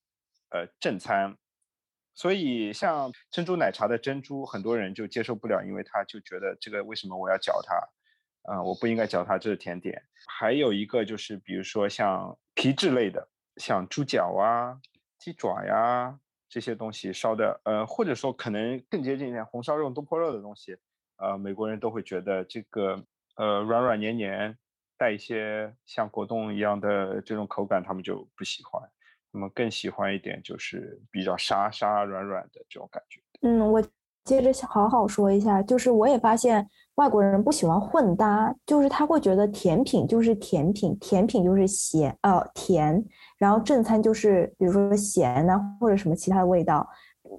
[0.51, 1.35] 呃，正餐，
[2.15, 7.75] 所以像珍珠奶茶的珍珠，很多人就接受不了，因为他就觉得这个为什么我要嚼它？
[8.49, 10.01] 嗯，我不应该嚼它，这是甜点。
[10.39, 13.27] 还有一个就是，比如说像皮质类的，
[13.57, 14.79] 像猪脚啊、
[15.17, 20.77] 鸡爪呀这些东西烧的，呃，或者说可能更接近一点红烧肉、东坡肉的东西，
[21.17, 23.03] 呃，美国人都会觉得这个
[23.35, 24.57] 呃软软黏黏。
[24.99, 28.83] 带一些像果冻一样的这种口感，他们就不喜欢。
[29.31, 33.21] 他们更喜欢一点就是比较沙沙软软的这种感觉。
[33.41, 33.81] 嗯，我
[34.25, 43.03] 接着好好说一下，就是我也发现外国人不喜欢混搭，就是他会觉得甜品就是甜品，甜品就是咸呃甜，
[43.37, 46.87] 然后正餐就是比如说咸呐或者什么其他的味道。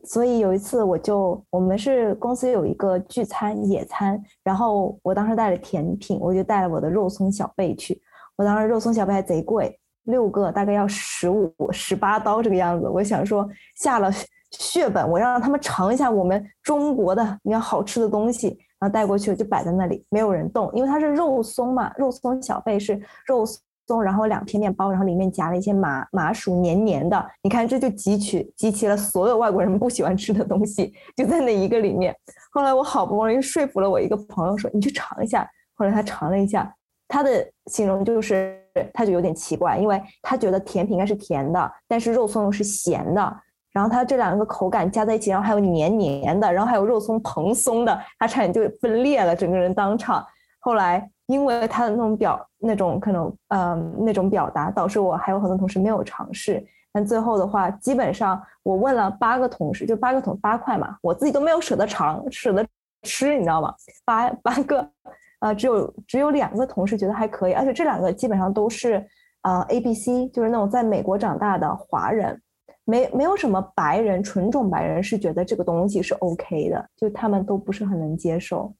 [0.05, 8.01] 所以有一次我就我们是公司有一个聚餐野餐，然后我当时带了甜品，我就带了我的肉松小贝去。
[8.36, 12.88] 我当时肉松小贝还贼贵，六个大概要十五十八刀这个样子。
[12.88, 14.11] 我想说下了
[14.53, 18.48] 血本，我让他们尝一下我们中国的比较好吃的东西，
[18.78, 23.61] 然后带过去就摆在那里，没有人动，因为它是肉松嘛，肉松小贝是肉松。
[23.91, 27.26] 松，然后两片面包，然后里面夹了一些麻麻薯，黏黏的。
[27.43, 32.14] 你看，这就汲取集齐了所有外国人不喜欢吃的东西，就在那一个里面。
[32.53, 35.45] 后来我好不容易说服了我一个朋友，说你去尝一下。
[35.74, 36.72] 后来他尝了一下，
[37.09, 38.57] 他的形容就是，
[38.95, 43.36] 他就有点奇怪，因为他觉得甜品应该是甜的，但是肉松又是咸的。
[43.72, 50.24] 然后他这两个口感加在一起，然后还有黏黏的，然后还有肉松蓬松的，他差点就分裂了，整个人当场。
[50.61, 51.11] 后来。
[51.30, 56.60] 因为他的那种表，那种可能，呃，那种表达，导致我还有很多同事没有尝试。
[56.92, 62.66] 但最后的话，基本上我问了八个同事，就八个桶八块嘛，我自己都没有舍得尝，舍得
[63.02, 63.72] 吃，你知道吗？
[64.04, 64.90] 八八个，
[65.38, 69.06] 呃，只有只有两个同事觉得还可以，而且这两个基本上都是，
[69.42, 72.42] 呃，A B C，就是那种在美国长大的华人，
[72.84, 78.74] 没没有什么白人，纯种白人是觉得这个东西是 OK 的，就他们都不是很能接受。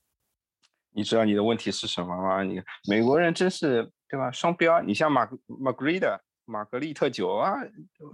[0.93, 2.43] 你知道你的问题是什么吗？
[2.43, 4.31] 你美国人真是对吧？
[4.31, 4.81] 双标。
[4.83, 7.55] 你像玛玛格丽的玛格丽特酒啊，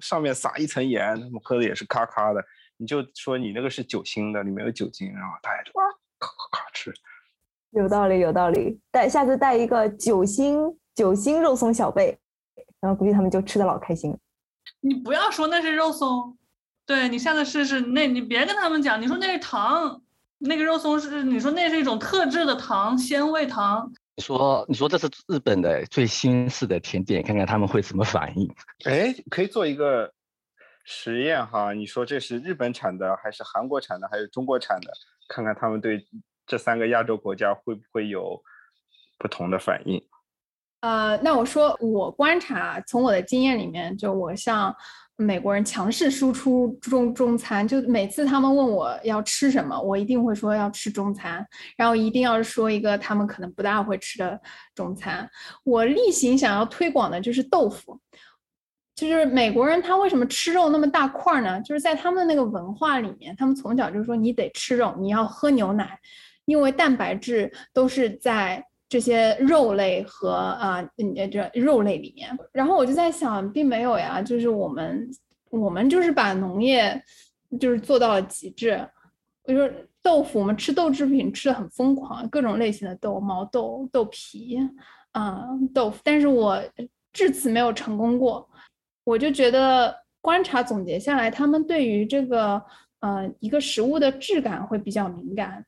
[0.00, 2.44] 上面撒一层盐，他们喝的也是咔咔的。
[2.76, 5.84] 你就说你那个是酒心的，里面有酒精，然后大家就哇
[6.18, 6.92] 咔咔咔吃。
[7.70, 8.78] 有道理，有道理。
[8.90, 10.58] 带下次带一个酒心
[10.94, 12.18] 酒心肉松小贝，
[12.80, 14.14] 然后估计他们就吃的老开心。
[14.80, 16.36] 你不要说那是肉松，
[16.84, 17.80] 对你下次试试。
[17.80, 20.02] 那你别跟他们讲，你说那是糖。
[20.38, 23.90] 那个肉松是你说那是一种特制的糖，鲜味糖。
[24.16, 28.46] 你说你说这是日本的最新式的甜点，看看他们会什么反应？
[28.84, 30.12] 哎，可以做一个
[30.84, 31.72] 实验哈。
[31.72, 34.92] 你说这是日本产的，还是韩国产的，还是中国产的？
[35.28, 36.06] 看看他们对
[36.46, 38.42] 这三个亚洲国家会不会有
[39.18, 40.02] 不同的反应？
[40.80, 44.74] 呃，那我说我观察，从我的经验里面，就我像。
[45.16, 51.46] 美国人强势输出中中餐，就每次他们问我要吃什么，我一定会说要吃中餐，
[51.76, 54.38] 然后一定要说一个他们可能不大会吃的
[54.74, 55.28] 中餐。
[55.64, 57.98] 我例行想要推广的就是豆腐，
[58.94, 61.60] 就是美国人他为什么吃肉那么大块呢？
[61.62, 65.98] 就是在他们的那个文化里面，他们从小就是说你得吃肉，你要喝牛奶，
[66.44, 68.62] 因为蛋白质都是在。
[68.88, 75.10] 这些肉类和啊，嗯，这肉类里面，然后我就在想，并没有呀，就是我们，
[75.50, 77.02] 我们就是把农业
[77.58, 78.80] 就是做到了极致。
[79.42, 79.68] 我说
[80.02, 84.58] 豆腐，我们吃豆制品吃的很疯狂，各种类型的豆，毛豆、豆皮，
[85.12, 86.62] 啊，豆腐，但是我
[87.12, 88.48] 至此没有成功过。
[89.04, 92.62] 我就觉得观察总结下来，他们对于这个
[93.00, 95.64] 呃一个食物的质感会比较敏感。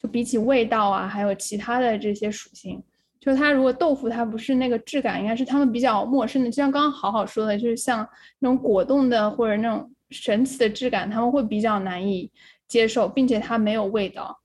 [0.00, 2.82] 就比起味道啊，还有其他的这些属性，
[3.20, 6.50] 就它如果豆腐它不是那个质感，应该是他们比较陌生的。
[6.50, 12.30] 就像刚刚好好说的，就是像那种果冻的或者那种神奇的质感，他们会比较难以
[12.68, 14.38] 接受，并且它没有味道，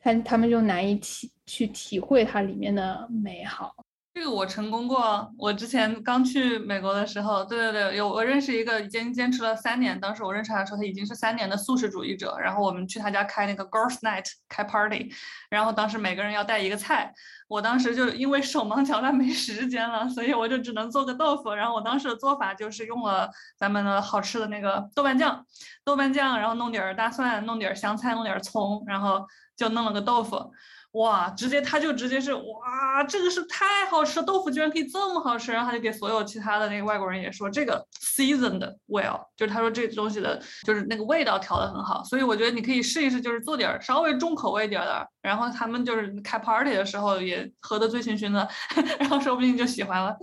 [0.00, 3.74] 他他们就难以体去体会它里面的美好。
[4.18, 5.32] 这个我成功过。
[5.38, 9.98] 我之前刚去美国的时候，对对对，有我认识一个已经坚持了三年。
[10.00, 12.36] 当时我认识他的时候，他已经是三年的素食主义者。
[12.40, 15.08] 然后我们去他家开那个 Girls Night 开 party，
[15.50, 17.14] 然后当时每个人要带一个菜。
[17.46, 21.54] 我当时就因为手忙脚乱没时间了，所以我就只能做个豆腐。
[21.54, 25.46] 然后我当时的做法就是用了咱们的好吃的那个豆瓣酱，
[25.84, 29.24] 豆瓣酱，然后弄点儿大蒜，弄点儿香菜，弄点儿葱，然后
[29.56, 30.52] 就弄了个豆腐。
[30.92, 48.48] 哇，直接他就直接是哇，这个是太好吃，豆腐居然可以这么好吃，然后他就给所有其他的那个外国人也说这个 seasoned well，就是他说这东西的就是那个味道调的很好，所以我觉得你可以试一试，就是做点稍微重口味点的，然后他们就是开 party 的时候也喝的醉醺醺的，
[48.98, 50.16] 然后说不定就喜欢了。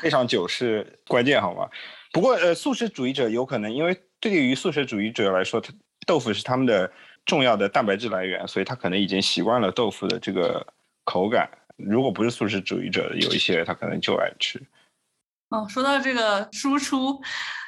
[0.00, 1.68] 配上酒是关键，好吗？
[2.12, 5.72] 不过呃，素食主义者有可能，因为对于素食主义者来说，他
[6.06, 6.90] 豆腐是他们的。
[7.26, 10.64] 重要的蛋白质来源，所以他可能已经习惯了豆腐的这个
[11.04, 11.50] 口感。
[11.76, 14.62] 如果不是素食主义者，有一些他可能就爱吃。
[15.50, 17.20] 哦，说到这个输出，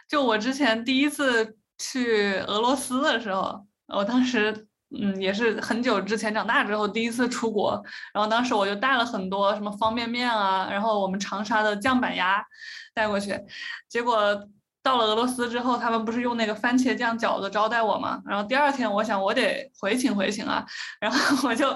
[0.09, 7.85] 就我之前第一次去俄罗斯的时候，我当时嗯，也是很久之前长大之后第一次出国，
[8.15, 12.43] 然后当时我就带了很多什么方便面啊，然后我们长沙的酱板鸭
[12.95, 13.39] 带过去，
[13.89, 14.49] 结果。
[14.89, 18.23] 到了俄罗斯之后，他们不是用那个番茄酱饺子招待我吗？
[18.25, 20.65] 然后第二天，我想我得回请回请啊，
[20.99, 21.67] 然后 我就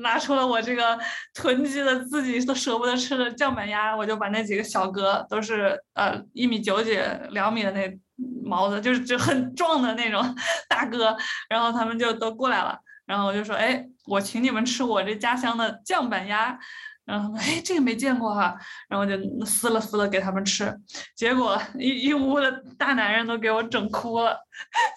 [0.00, 0.98] 拿出了我这个
[1.34, 6.98] 囤积的自己都舍不得吃的酱板鸭，我就把那几个小哥都是呃一米九几、
[7.28, 7.94] 两米的那
[8.42, 10.34] 毛子，就是就很壮的那种
[10.66, 11.14] 大哥，
[11.50, 16.58] 然后他们就都过来了，然后我就说，哎，我请你们吃我这家乡的酱板鸭。
[17.06, 18.52] 然后哎，这个没见过哈，
[18.88, 20.76] 然后就撕了撕了给他们吃，
[21.14, 24.36] 结果一一屋的大男人都给我整哭了，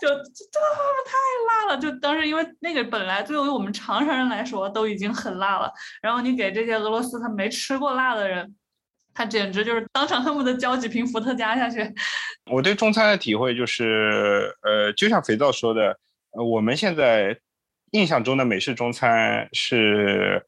[0.02, 0.60] 就这
[1.06, 1.14] 太
[1.48, 8.56] 辣了，就当时因为那个本来对于我们长沙人来说都已经很辣了，然后你给这些俄罗斯他没吃过辣的人，
[9.14, 11.94] 他简直就是当场恨不得浇几瓶伏特加下去。
[12.52, 15.96] 我对中餐的体会就是，呃，就像肥皂说的，
[16.32, 17.38] 呃，我们现在
[17.92, 20.44] 印象中的美式中餐是。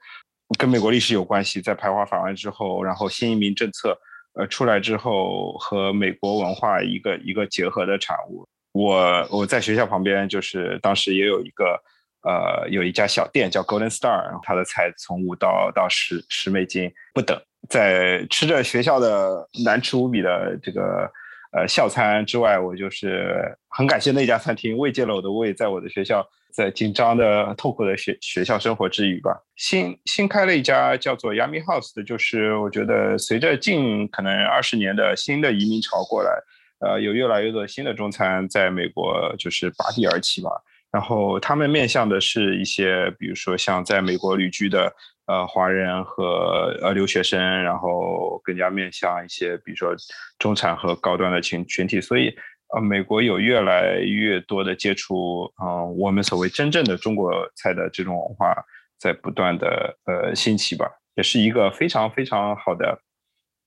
[0.61, 3.97] 跟美国历史有关系，在排华法案之后，然后新移民政策
[4.35, 8.47] 呃出来之后，和美国文化一个一个结合的产物。
[8.71, 11.81] 我我在学校旁边，就是当时也有一个
[12.21, 17.35] 呃有一家小店叫 Golden Star，然后它的菜从五到到十十美金不等。
[17.67, 21.11] 在吃着学校的难吃无比的这个
[21.57, 26.23] 呃校餐之外，我就是很感谢那家餐厅慰藉了我的胃，在我的学校。
[26.53, 36.31] 在紧张的、痛苦的学学校生活之余吧，新新开了一家叫做 Yummy House 的，就是我觉得随着近可能二十年的新的移民潮过来，
[36.79, 40.49] 呃，有越来越多新的中餐在美国就是拔地而起吧。
[40.91, 44.93] 然后他们面向的是一些，比如说像在美国旅居的
[45.27, 49.95] 呃华人和呃留学生，然后更加面向一些，比如说
[50.37, 52.35] 中产和高端的群群体，所以。
[52.73, 58.55] 呃，美国有越来越多的接触，嗯，我们所谓真正的中国菜的这种文化，
[58.97, 63.01] 在不断的呃兴起吧，也是一个非常非常好的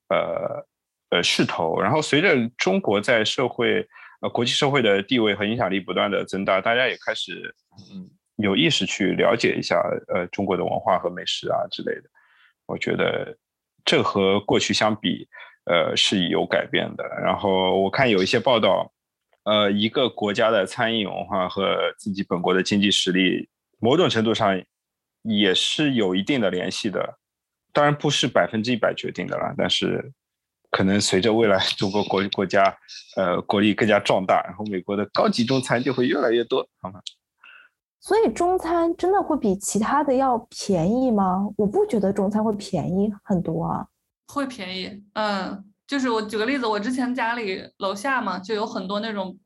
[0.09, 0.67] 呃
[1.11, 1.79] 呃势头。
[1.79, 3.87] 然后随着中国在社会
[4.23, 7.55] 呃国际社会的地位和影响力不断的增大，大家也开始
[7.93, 9.77] 嗯有意识去了解一下
[10.15, 12.05] 呃中国的文化和美食啊之类的。
[12.65, 13.37] 我觉得
[13.85, 15.29] 这和过去相比，
[15.67, 17.05] 呃是有改变的。
[17.23, 18.91] 然后我看有一些报道。
[19.45, 24.63] 呃，一个国家的餐饮文化和自己本国的经济实力，某种程度上
[25.23, 27.19] 也是有一定的联系的。
[27.73, 30.13] 当然不是百分之一百决定的了，但是
[30.71, 32.77] 可能随着未来中国国国家
[33.17, 37.01] 呃国力更加壮大，然后美国的高级中餐就会越来越多，好吗？
[38.01, 41.49] 所以中餐真的会比其他的要便宜吗？
[41.57, 43.87] 我不觉得中餐会便宜很多啊。
[44.29, 45.65] 会便宜，嗯。
[45.87, 49.39] 就是我举个例子，我之前家里楼下嘛，就有很多那种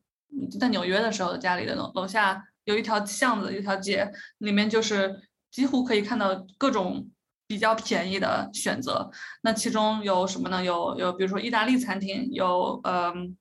[0.59, 5.21] 在纽约的时候家里的楼楼下有一条巷子，一条街，里面就是
[5.51, 7.09] 几乎可以看到各种
[7.47, 9.11] 比较便宜的选择。
[9.43, 10.65] 那其中有什么呢？
[10.65, 13.37] 有有比如说意大利餐厅，有嗯。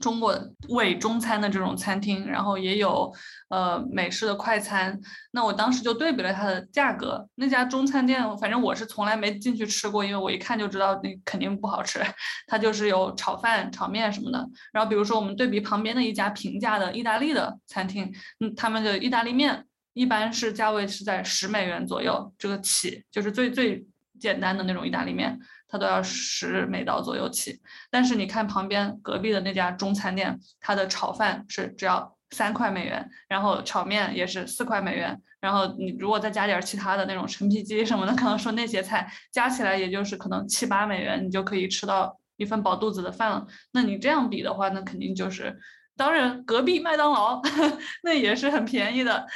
[0.00, 0.36] 中国
[0.70, 3.12] 伪中餐的这种餐厅，然后也有
[3.48, 4.98] 呃美式的快餐。
[5.32, 7.28] 那我当时就对比了它的价格。
[7.34, 12.00] 那家中餐店，反正我是从来没进去吃过，因为我一看就知道那肯定不好吃。
[12.46, 14.48] 它就是有炒饭、炒面什么的。
[14.72, 23.84] 然后比如说我们对比旁边的一家平价的意大利的餐厅，嗯，他们的意大利面一般是价位是在十美元左右这个起，就是最最
[24.18, 25.38] 简单的那种意大利面。
[25.72, 27.58] 它都要十美刀左右起，
[27.90, 43.46] 但是你看旁边隔壁的那家中餐店，它的炒饭是只要三块美元，然后炒面也是四块美元，然后你如果再加点其他的那种陈皮鸡什么的，可能说那些菜加起来也就是可能七八美元，你就可以吃到一份饱肚子的饭了。
[43.72, 45.58] 那你这样比的话，那肯定就是，
[45.96, 47.40] 当然隔壁麦当劳
[48.04, 49.26] 那也是很便宜的，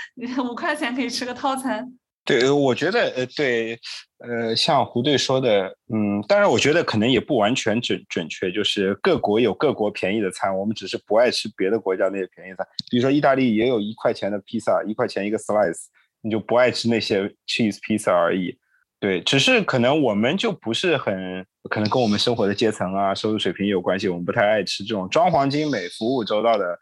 [0.44, 1.98] 五块钱可以吃个套餐。
[2.26, 3.78] 对，我觉得呃，对，
[4.18, 12.66] 呃，像胡队说的，嗯，当然，我觉得可能也不完全准准确，就是各国有各国便宜的餐，我们只是不爱吃别的国家那些便宜餐。
[12.90, 15.84] 比如说意大利也有一块钱的披萨，一块钱一个 slice，
[16.20, 18.58] 你就不爱吃那些 cheese pizza 而已。
[18.98, 26.76] 对，只是可能我们就不是很，可能跟我们生活的阶层啊、收入水平有关系，我们不太爱吃这种装潢精美、服务周到的。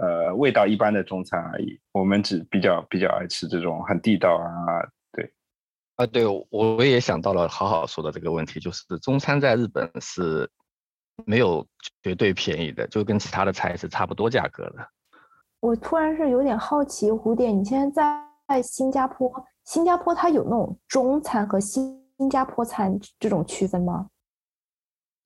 [0.00, 1.78] 呃，味道一般的中餐而已。
[1.92, 5.32] 我们只比较比较爱吃这种很地道啊，对，
[5.96, 10.48] 啊，对，我也想到了好好说的这个问题，就是中餐在日本是
[11.26, 11.66] 没有
[12.02, 14.88] 绝对便宜的，就跟其他的菜是差不多价格的。
[15.60, 19.32] 我突然是有点好奇，蝴蝶，你现在在新加坡，
[19.64, 24.08] 新加坡它有那种中餐和新新加坡餐这种区分吗？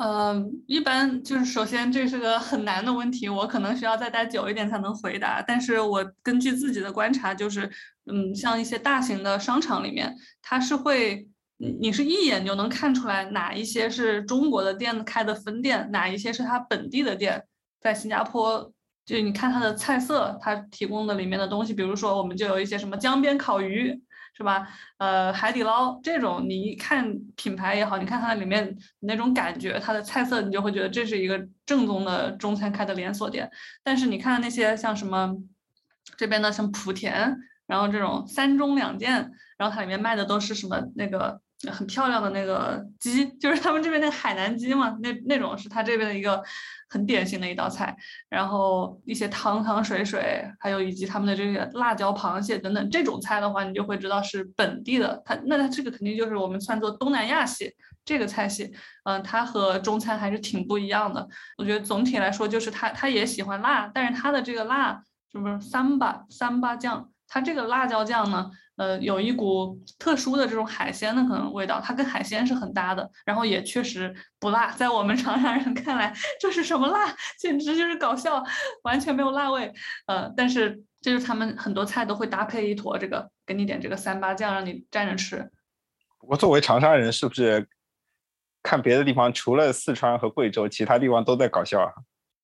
[0.03, 0.35] 呃，
[0.67, 5.41] 一般就是首先这是个很难的问题，我可能需要再待久一点才能回答。
[5.41, 7.71] 但是我根据自己的观察，就是
[8.11, 17.45] 嗯，像一些大型的商场里面，它是会，你是一眼就能看出来哪一些是中国的店开的分店，哪一些是它本地的店，
[17.81, 18.73] 在新加坡。
[19.05, 24.01] 就你看它的菜色，它提供的里面的东西，比如说我们就有一些什么江边烤鱼，
[24.33, 24.69] 是吧？
[24.99, 33.51] 呃，海底捞这种，你一看品牌也好，你看它里面那种感觉，它的菜色，你就会觉得这是一个正宗的中餐开的连锁店。
[33.83, 35.37] 但是你看那些像什么
[36.17, 41.41] 这边的像莆田，然后这种三中两件，然后它里面卖的都是什么那个。
[41.71, 46.43] 很漂亮的那个鸡，就是他们这边那个海南鸡嘛，那那种是他这边的一个
[46.93, 47.97] 很典型的一道菜。
[48.29, 55.23] 然后一些汤汤水水，还有以及他们的这个辣椒螃蟹等等这种菜的话，你就会知道是本地的。
[55.25, 57.75] 它那它这个肯定就是我们算作东南亚系
[58.05, 58.71] 这个菜系，
[59.05, 61.27] 嗯，它和中餐还是挺不一样的。
[61.57, 68.51] 我觉得总体来说就是他他也喜欢辣，但是他的这个辣就是三八三八酱，它这个辣椒酱呢。
[68.77, 77.15] 呃，有一股特殊的这种海鲜的可能味道，它跟海鲜是很搭的，然后也确实不辣，在我们长沙人看来，这是什么辣？
[77.39, 78.43] 简直就是搞笑，
[78.83, 79.71] 完全没有辣味。
[80.07, 85.51] 呃，但是这就是他们很多菜都会搭配一坨这个，给你点这个三八酱，让你蘸着吃。
[86.19, 87.69] 不过作为长沙人，是不是
[88.63, 91.93] 看别的地方，除了四川和贵州，其他地方都在搞笑啊？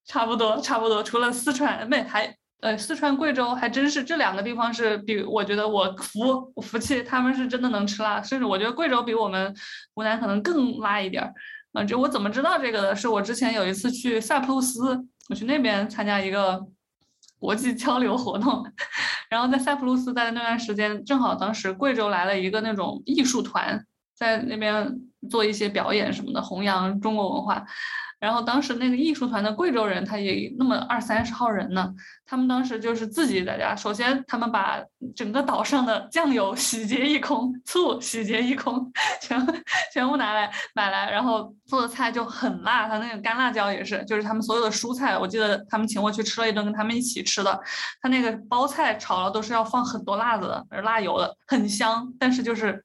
[0.05, 2.37] 差不多，差不多，除了四川，没还。
[2.61, 9.55] 呃，四川、贵州还真是这两个地方是比我觉得我服我服气，他们是真的能吃辣，甚至我觉得贵州比我们
[9.95, 11.33] 湖南可能更辣一点儿。
[11.75, 12.97] 嗯，就我怎么知道这个的？
[12.97, 16.67] 是我之前有一次去塞浦路斯，我去那边参加一个
[17.39, 18.65] 国际交流活动，
[19.31, 23.81] 然后在塞浦路斯待的那段时间，正好当时贵州来了一个那种艺术团，
[24.17, 24.99] 在那边
[25.31, 27.65] 做一些表演什么的，弘扬中国文化。
[28.21, 31.95] 然后当时那个艺术团的贵州人，他也那么二三十号人呢。
[32.27, 34.83] 他们当时就是自己在家，首先他们把
[35.17, 38.93] 整个岛上的酱油洗劫一空，醋洗劫一空，
[39.23, 39.47] 全
[39.95, 42.87] 全部拿来买来，然后做的菜就很辣。
[42.87, 47.59] 他那个干辣椒也是，就是他们所有的蔬菜，我记得他们请我去吃了一顿，跟他们一起吃的。
[48.03, 52.85] 他那个包菜炒了都是要放很多辣子的，辣油的，很香，但是就是。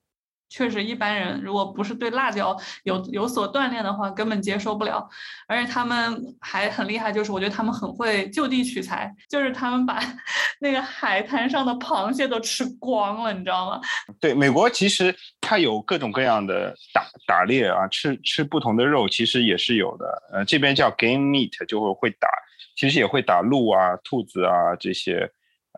[0.53, 5.09] 确实，一般人如果不是对辣椒有有所锻炼的话，根本接受不了。
[5.47, 9.99] 而且他们还很厉害，就是我觉得他们很会就地取材，就是他们把
[10.61, 13.81] 那个海滩上的螃蟹都吃光了，你知道吗？
[14.21, 20.05] 对，美国其实它有各种各样的打打猎啊，吃吃不同的肉，其实也是有的。
[20.31, 22.29] 呃，这边叫 game meat，就会会打，
[22.75, 25.27] 其实也会打鹿啊、兔子啊这些，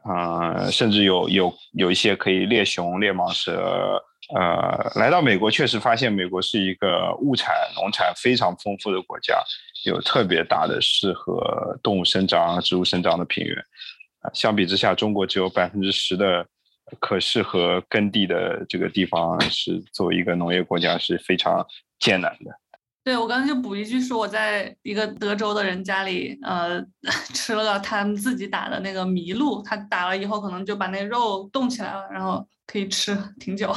[0.04, 4.04] 啊，甚至有有有一些可以猎熊、猎蟒蛇。
[4.34, 9.44] 呃，来到美国确实发现，美国是一个物产、农产非常丰富的国家，
[9.86, 13.56] 有特别大的适合动物生长、植物生长的平原。
[14.22, 16.44] 啊，相比之下，中国只有百分之十的
[17.00, 21.64] 可适合耕地的这个地方，是作为一个农业国家是非常
[22.00, 22.52] 艰难的。
[23.06, 26.84] 对我刚刚就补一句，说我在一个德州的人家里，呃，
[27.34, 32.46] 吃了他们自己打的那个麋鹿，他打了以后可能就把那肉冻起来了，然后。
[32.68, 33.72] 可以吃挺久，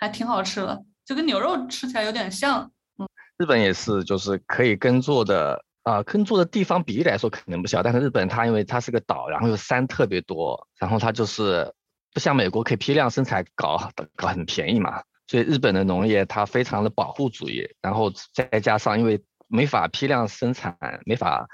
[0.00, 2.62] 还挺好吃的，就跟牛肉吃起来有点像。
[2.96, 3.06] 嗯，
[3.36, 11.70] 日本也是，就是可以耕作的啊，耕作的地方比例来说可能不小，但是日本它因为它是个岛，然后又山特别多，然后它就是
[12.14, 20.76] 不像美国可以批量生产搞搞很便宜嘛，所以日本的农业它非常的保护主义，然后再加上因为没法批量生产，
[21.06, 21.46] 没法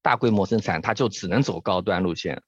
[0.00, 2.42] 大规模生产，它就只能走高端路线，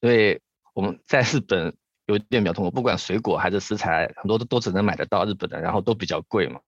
[0.00, 0.40] 所以
[0.72, 1.74] 我们在日本。
[2.06, 6.60] 有点比较痛苦，不管水果还是食材，很多都都只能买得到日本的，然后都比较贵嘛。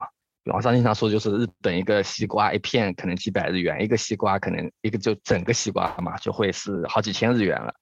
[0.44, 7.74] 网上经常说，就是日本一个西瓜一片可能几百日元，一个西瓜可能一个就整个西瓜嘛，就会是好几千日元了。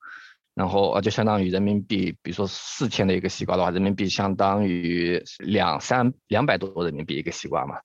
[0.54, 7.76] 然后呃，就相当于人民币，比如说四千的一个西瓜的话，人民币相当于两三两百多人民币一个西瓜嘛。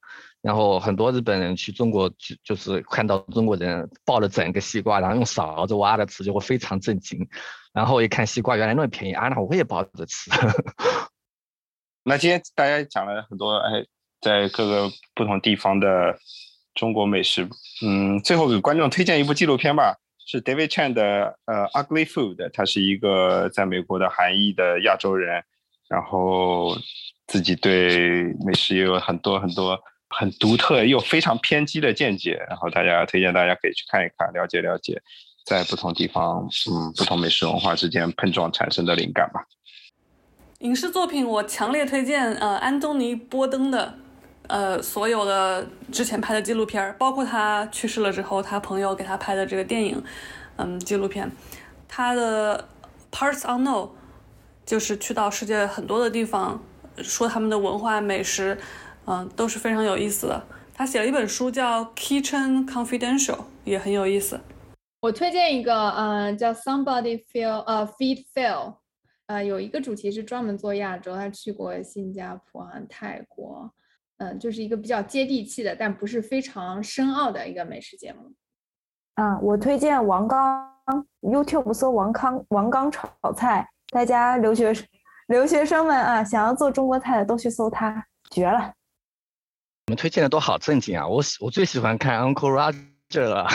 [0.41, 7.27] 然后很多日本人去中国就就是看到中国人抱了整个西瓜，然后用勺子挖着吃，就会非常震惊。
[7.73, 10.31] 然后一看西瓜原来那么便宜啊，那我也抱着吃。
[12.05, 13.83] 那今天大家讲了很多，哎，
[14.21, 16.17] 在各个不同地方的
[16.73, 17.47] 中国美食，
[17.85, 19.97] 嗯，最后给观众推荐一部纪录片吧，
[20.31, 25.43] 是 David Chan 的呃《Ugly Food》，他是一个在美国的韩裔的亚洲人，
[25.89, 26.77] 然后
[27.25, 35.01] 自己对美食也有很多很多很独特又非常偏激的见解，然后大家推荐大家可以去看一看，了解了解。
[35.47, 39.43] 在不同地方，嗯，不同美食文化之间碰撞产生的灵感吧。
[40.59, 43.97] 影视作品我强烈推荐，呃，安东尼·波登的
[44.49, 50.03] 呃所有的之前拍的纪录片，包括他去世了之后，他朋友给他拍的这个电影，
[50.57, 51.31] 嗯，纪录片。
[51.87, 52.67] 他的
[53.11, 53.89] Parts Unknown
[54.65, 56.61] 就是去到世界很多的地方，
[56.97, 58.57] 说他们的文化美食，
[59.05, 60.43] 嗯，都是非常有意思的。
[60.73, 64.39] 他写了一本书叫《Kitchen Confidential》，也很有意思。
[65.01, 68.75] 我推荐一个，嗯，叫 Somebody Feel，呃，Feed Phil，
[69.27, 73.71] 呃，有一个主题是专门做亚洲，他去过新加坡啊、泰国，
[74.19, 78.31] 嗯，就是一个比较接地气的，但不是非常深奥的一个美食节目。
[79.15, 80.69] 啊，我推荐王刚。
[81.21, 84.73] YouTube 搜王康王刚炒菜，大家留学
[85.27, 88.73] 留学生们啊，想要做中国菜的都去搜他，绝了！
[89.85, 93.47] 你们推荐的都好正经啊，我我最喜欢看 Uncle Roger 了。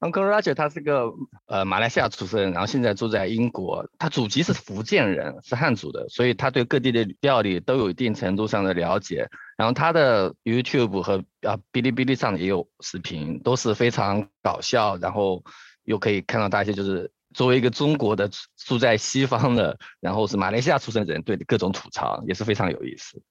[0.00, 1.12] Uncle Roger 他是个
[1.46, 9.28] 呃马来西亚出生，然后现在住在英国，他祖籍是福建人，是汉族的，所以他对各地的料理都有一定程度上的了解。
[9.56, 15.42] 然后他的 YouTube 和啊哔哩哔哩上也有视频，都是非常搞笑，然后。
[15.84, 18.28] 又可以看到大家就是作为一个中国的
[18.58, 23.22] 住在西方的，然后是马来西亚出生的人对各种吐槽也是非常有意思。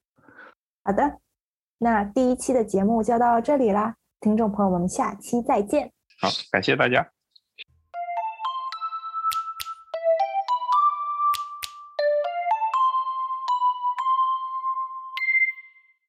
[0.84, 1.20] 好的，
[1.78, 5.92] 那第一期的节目就到这里啦，听众朋友们，下期再见。
[6.20, 7.17] 好，感谢大家。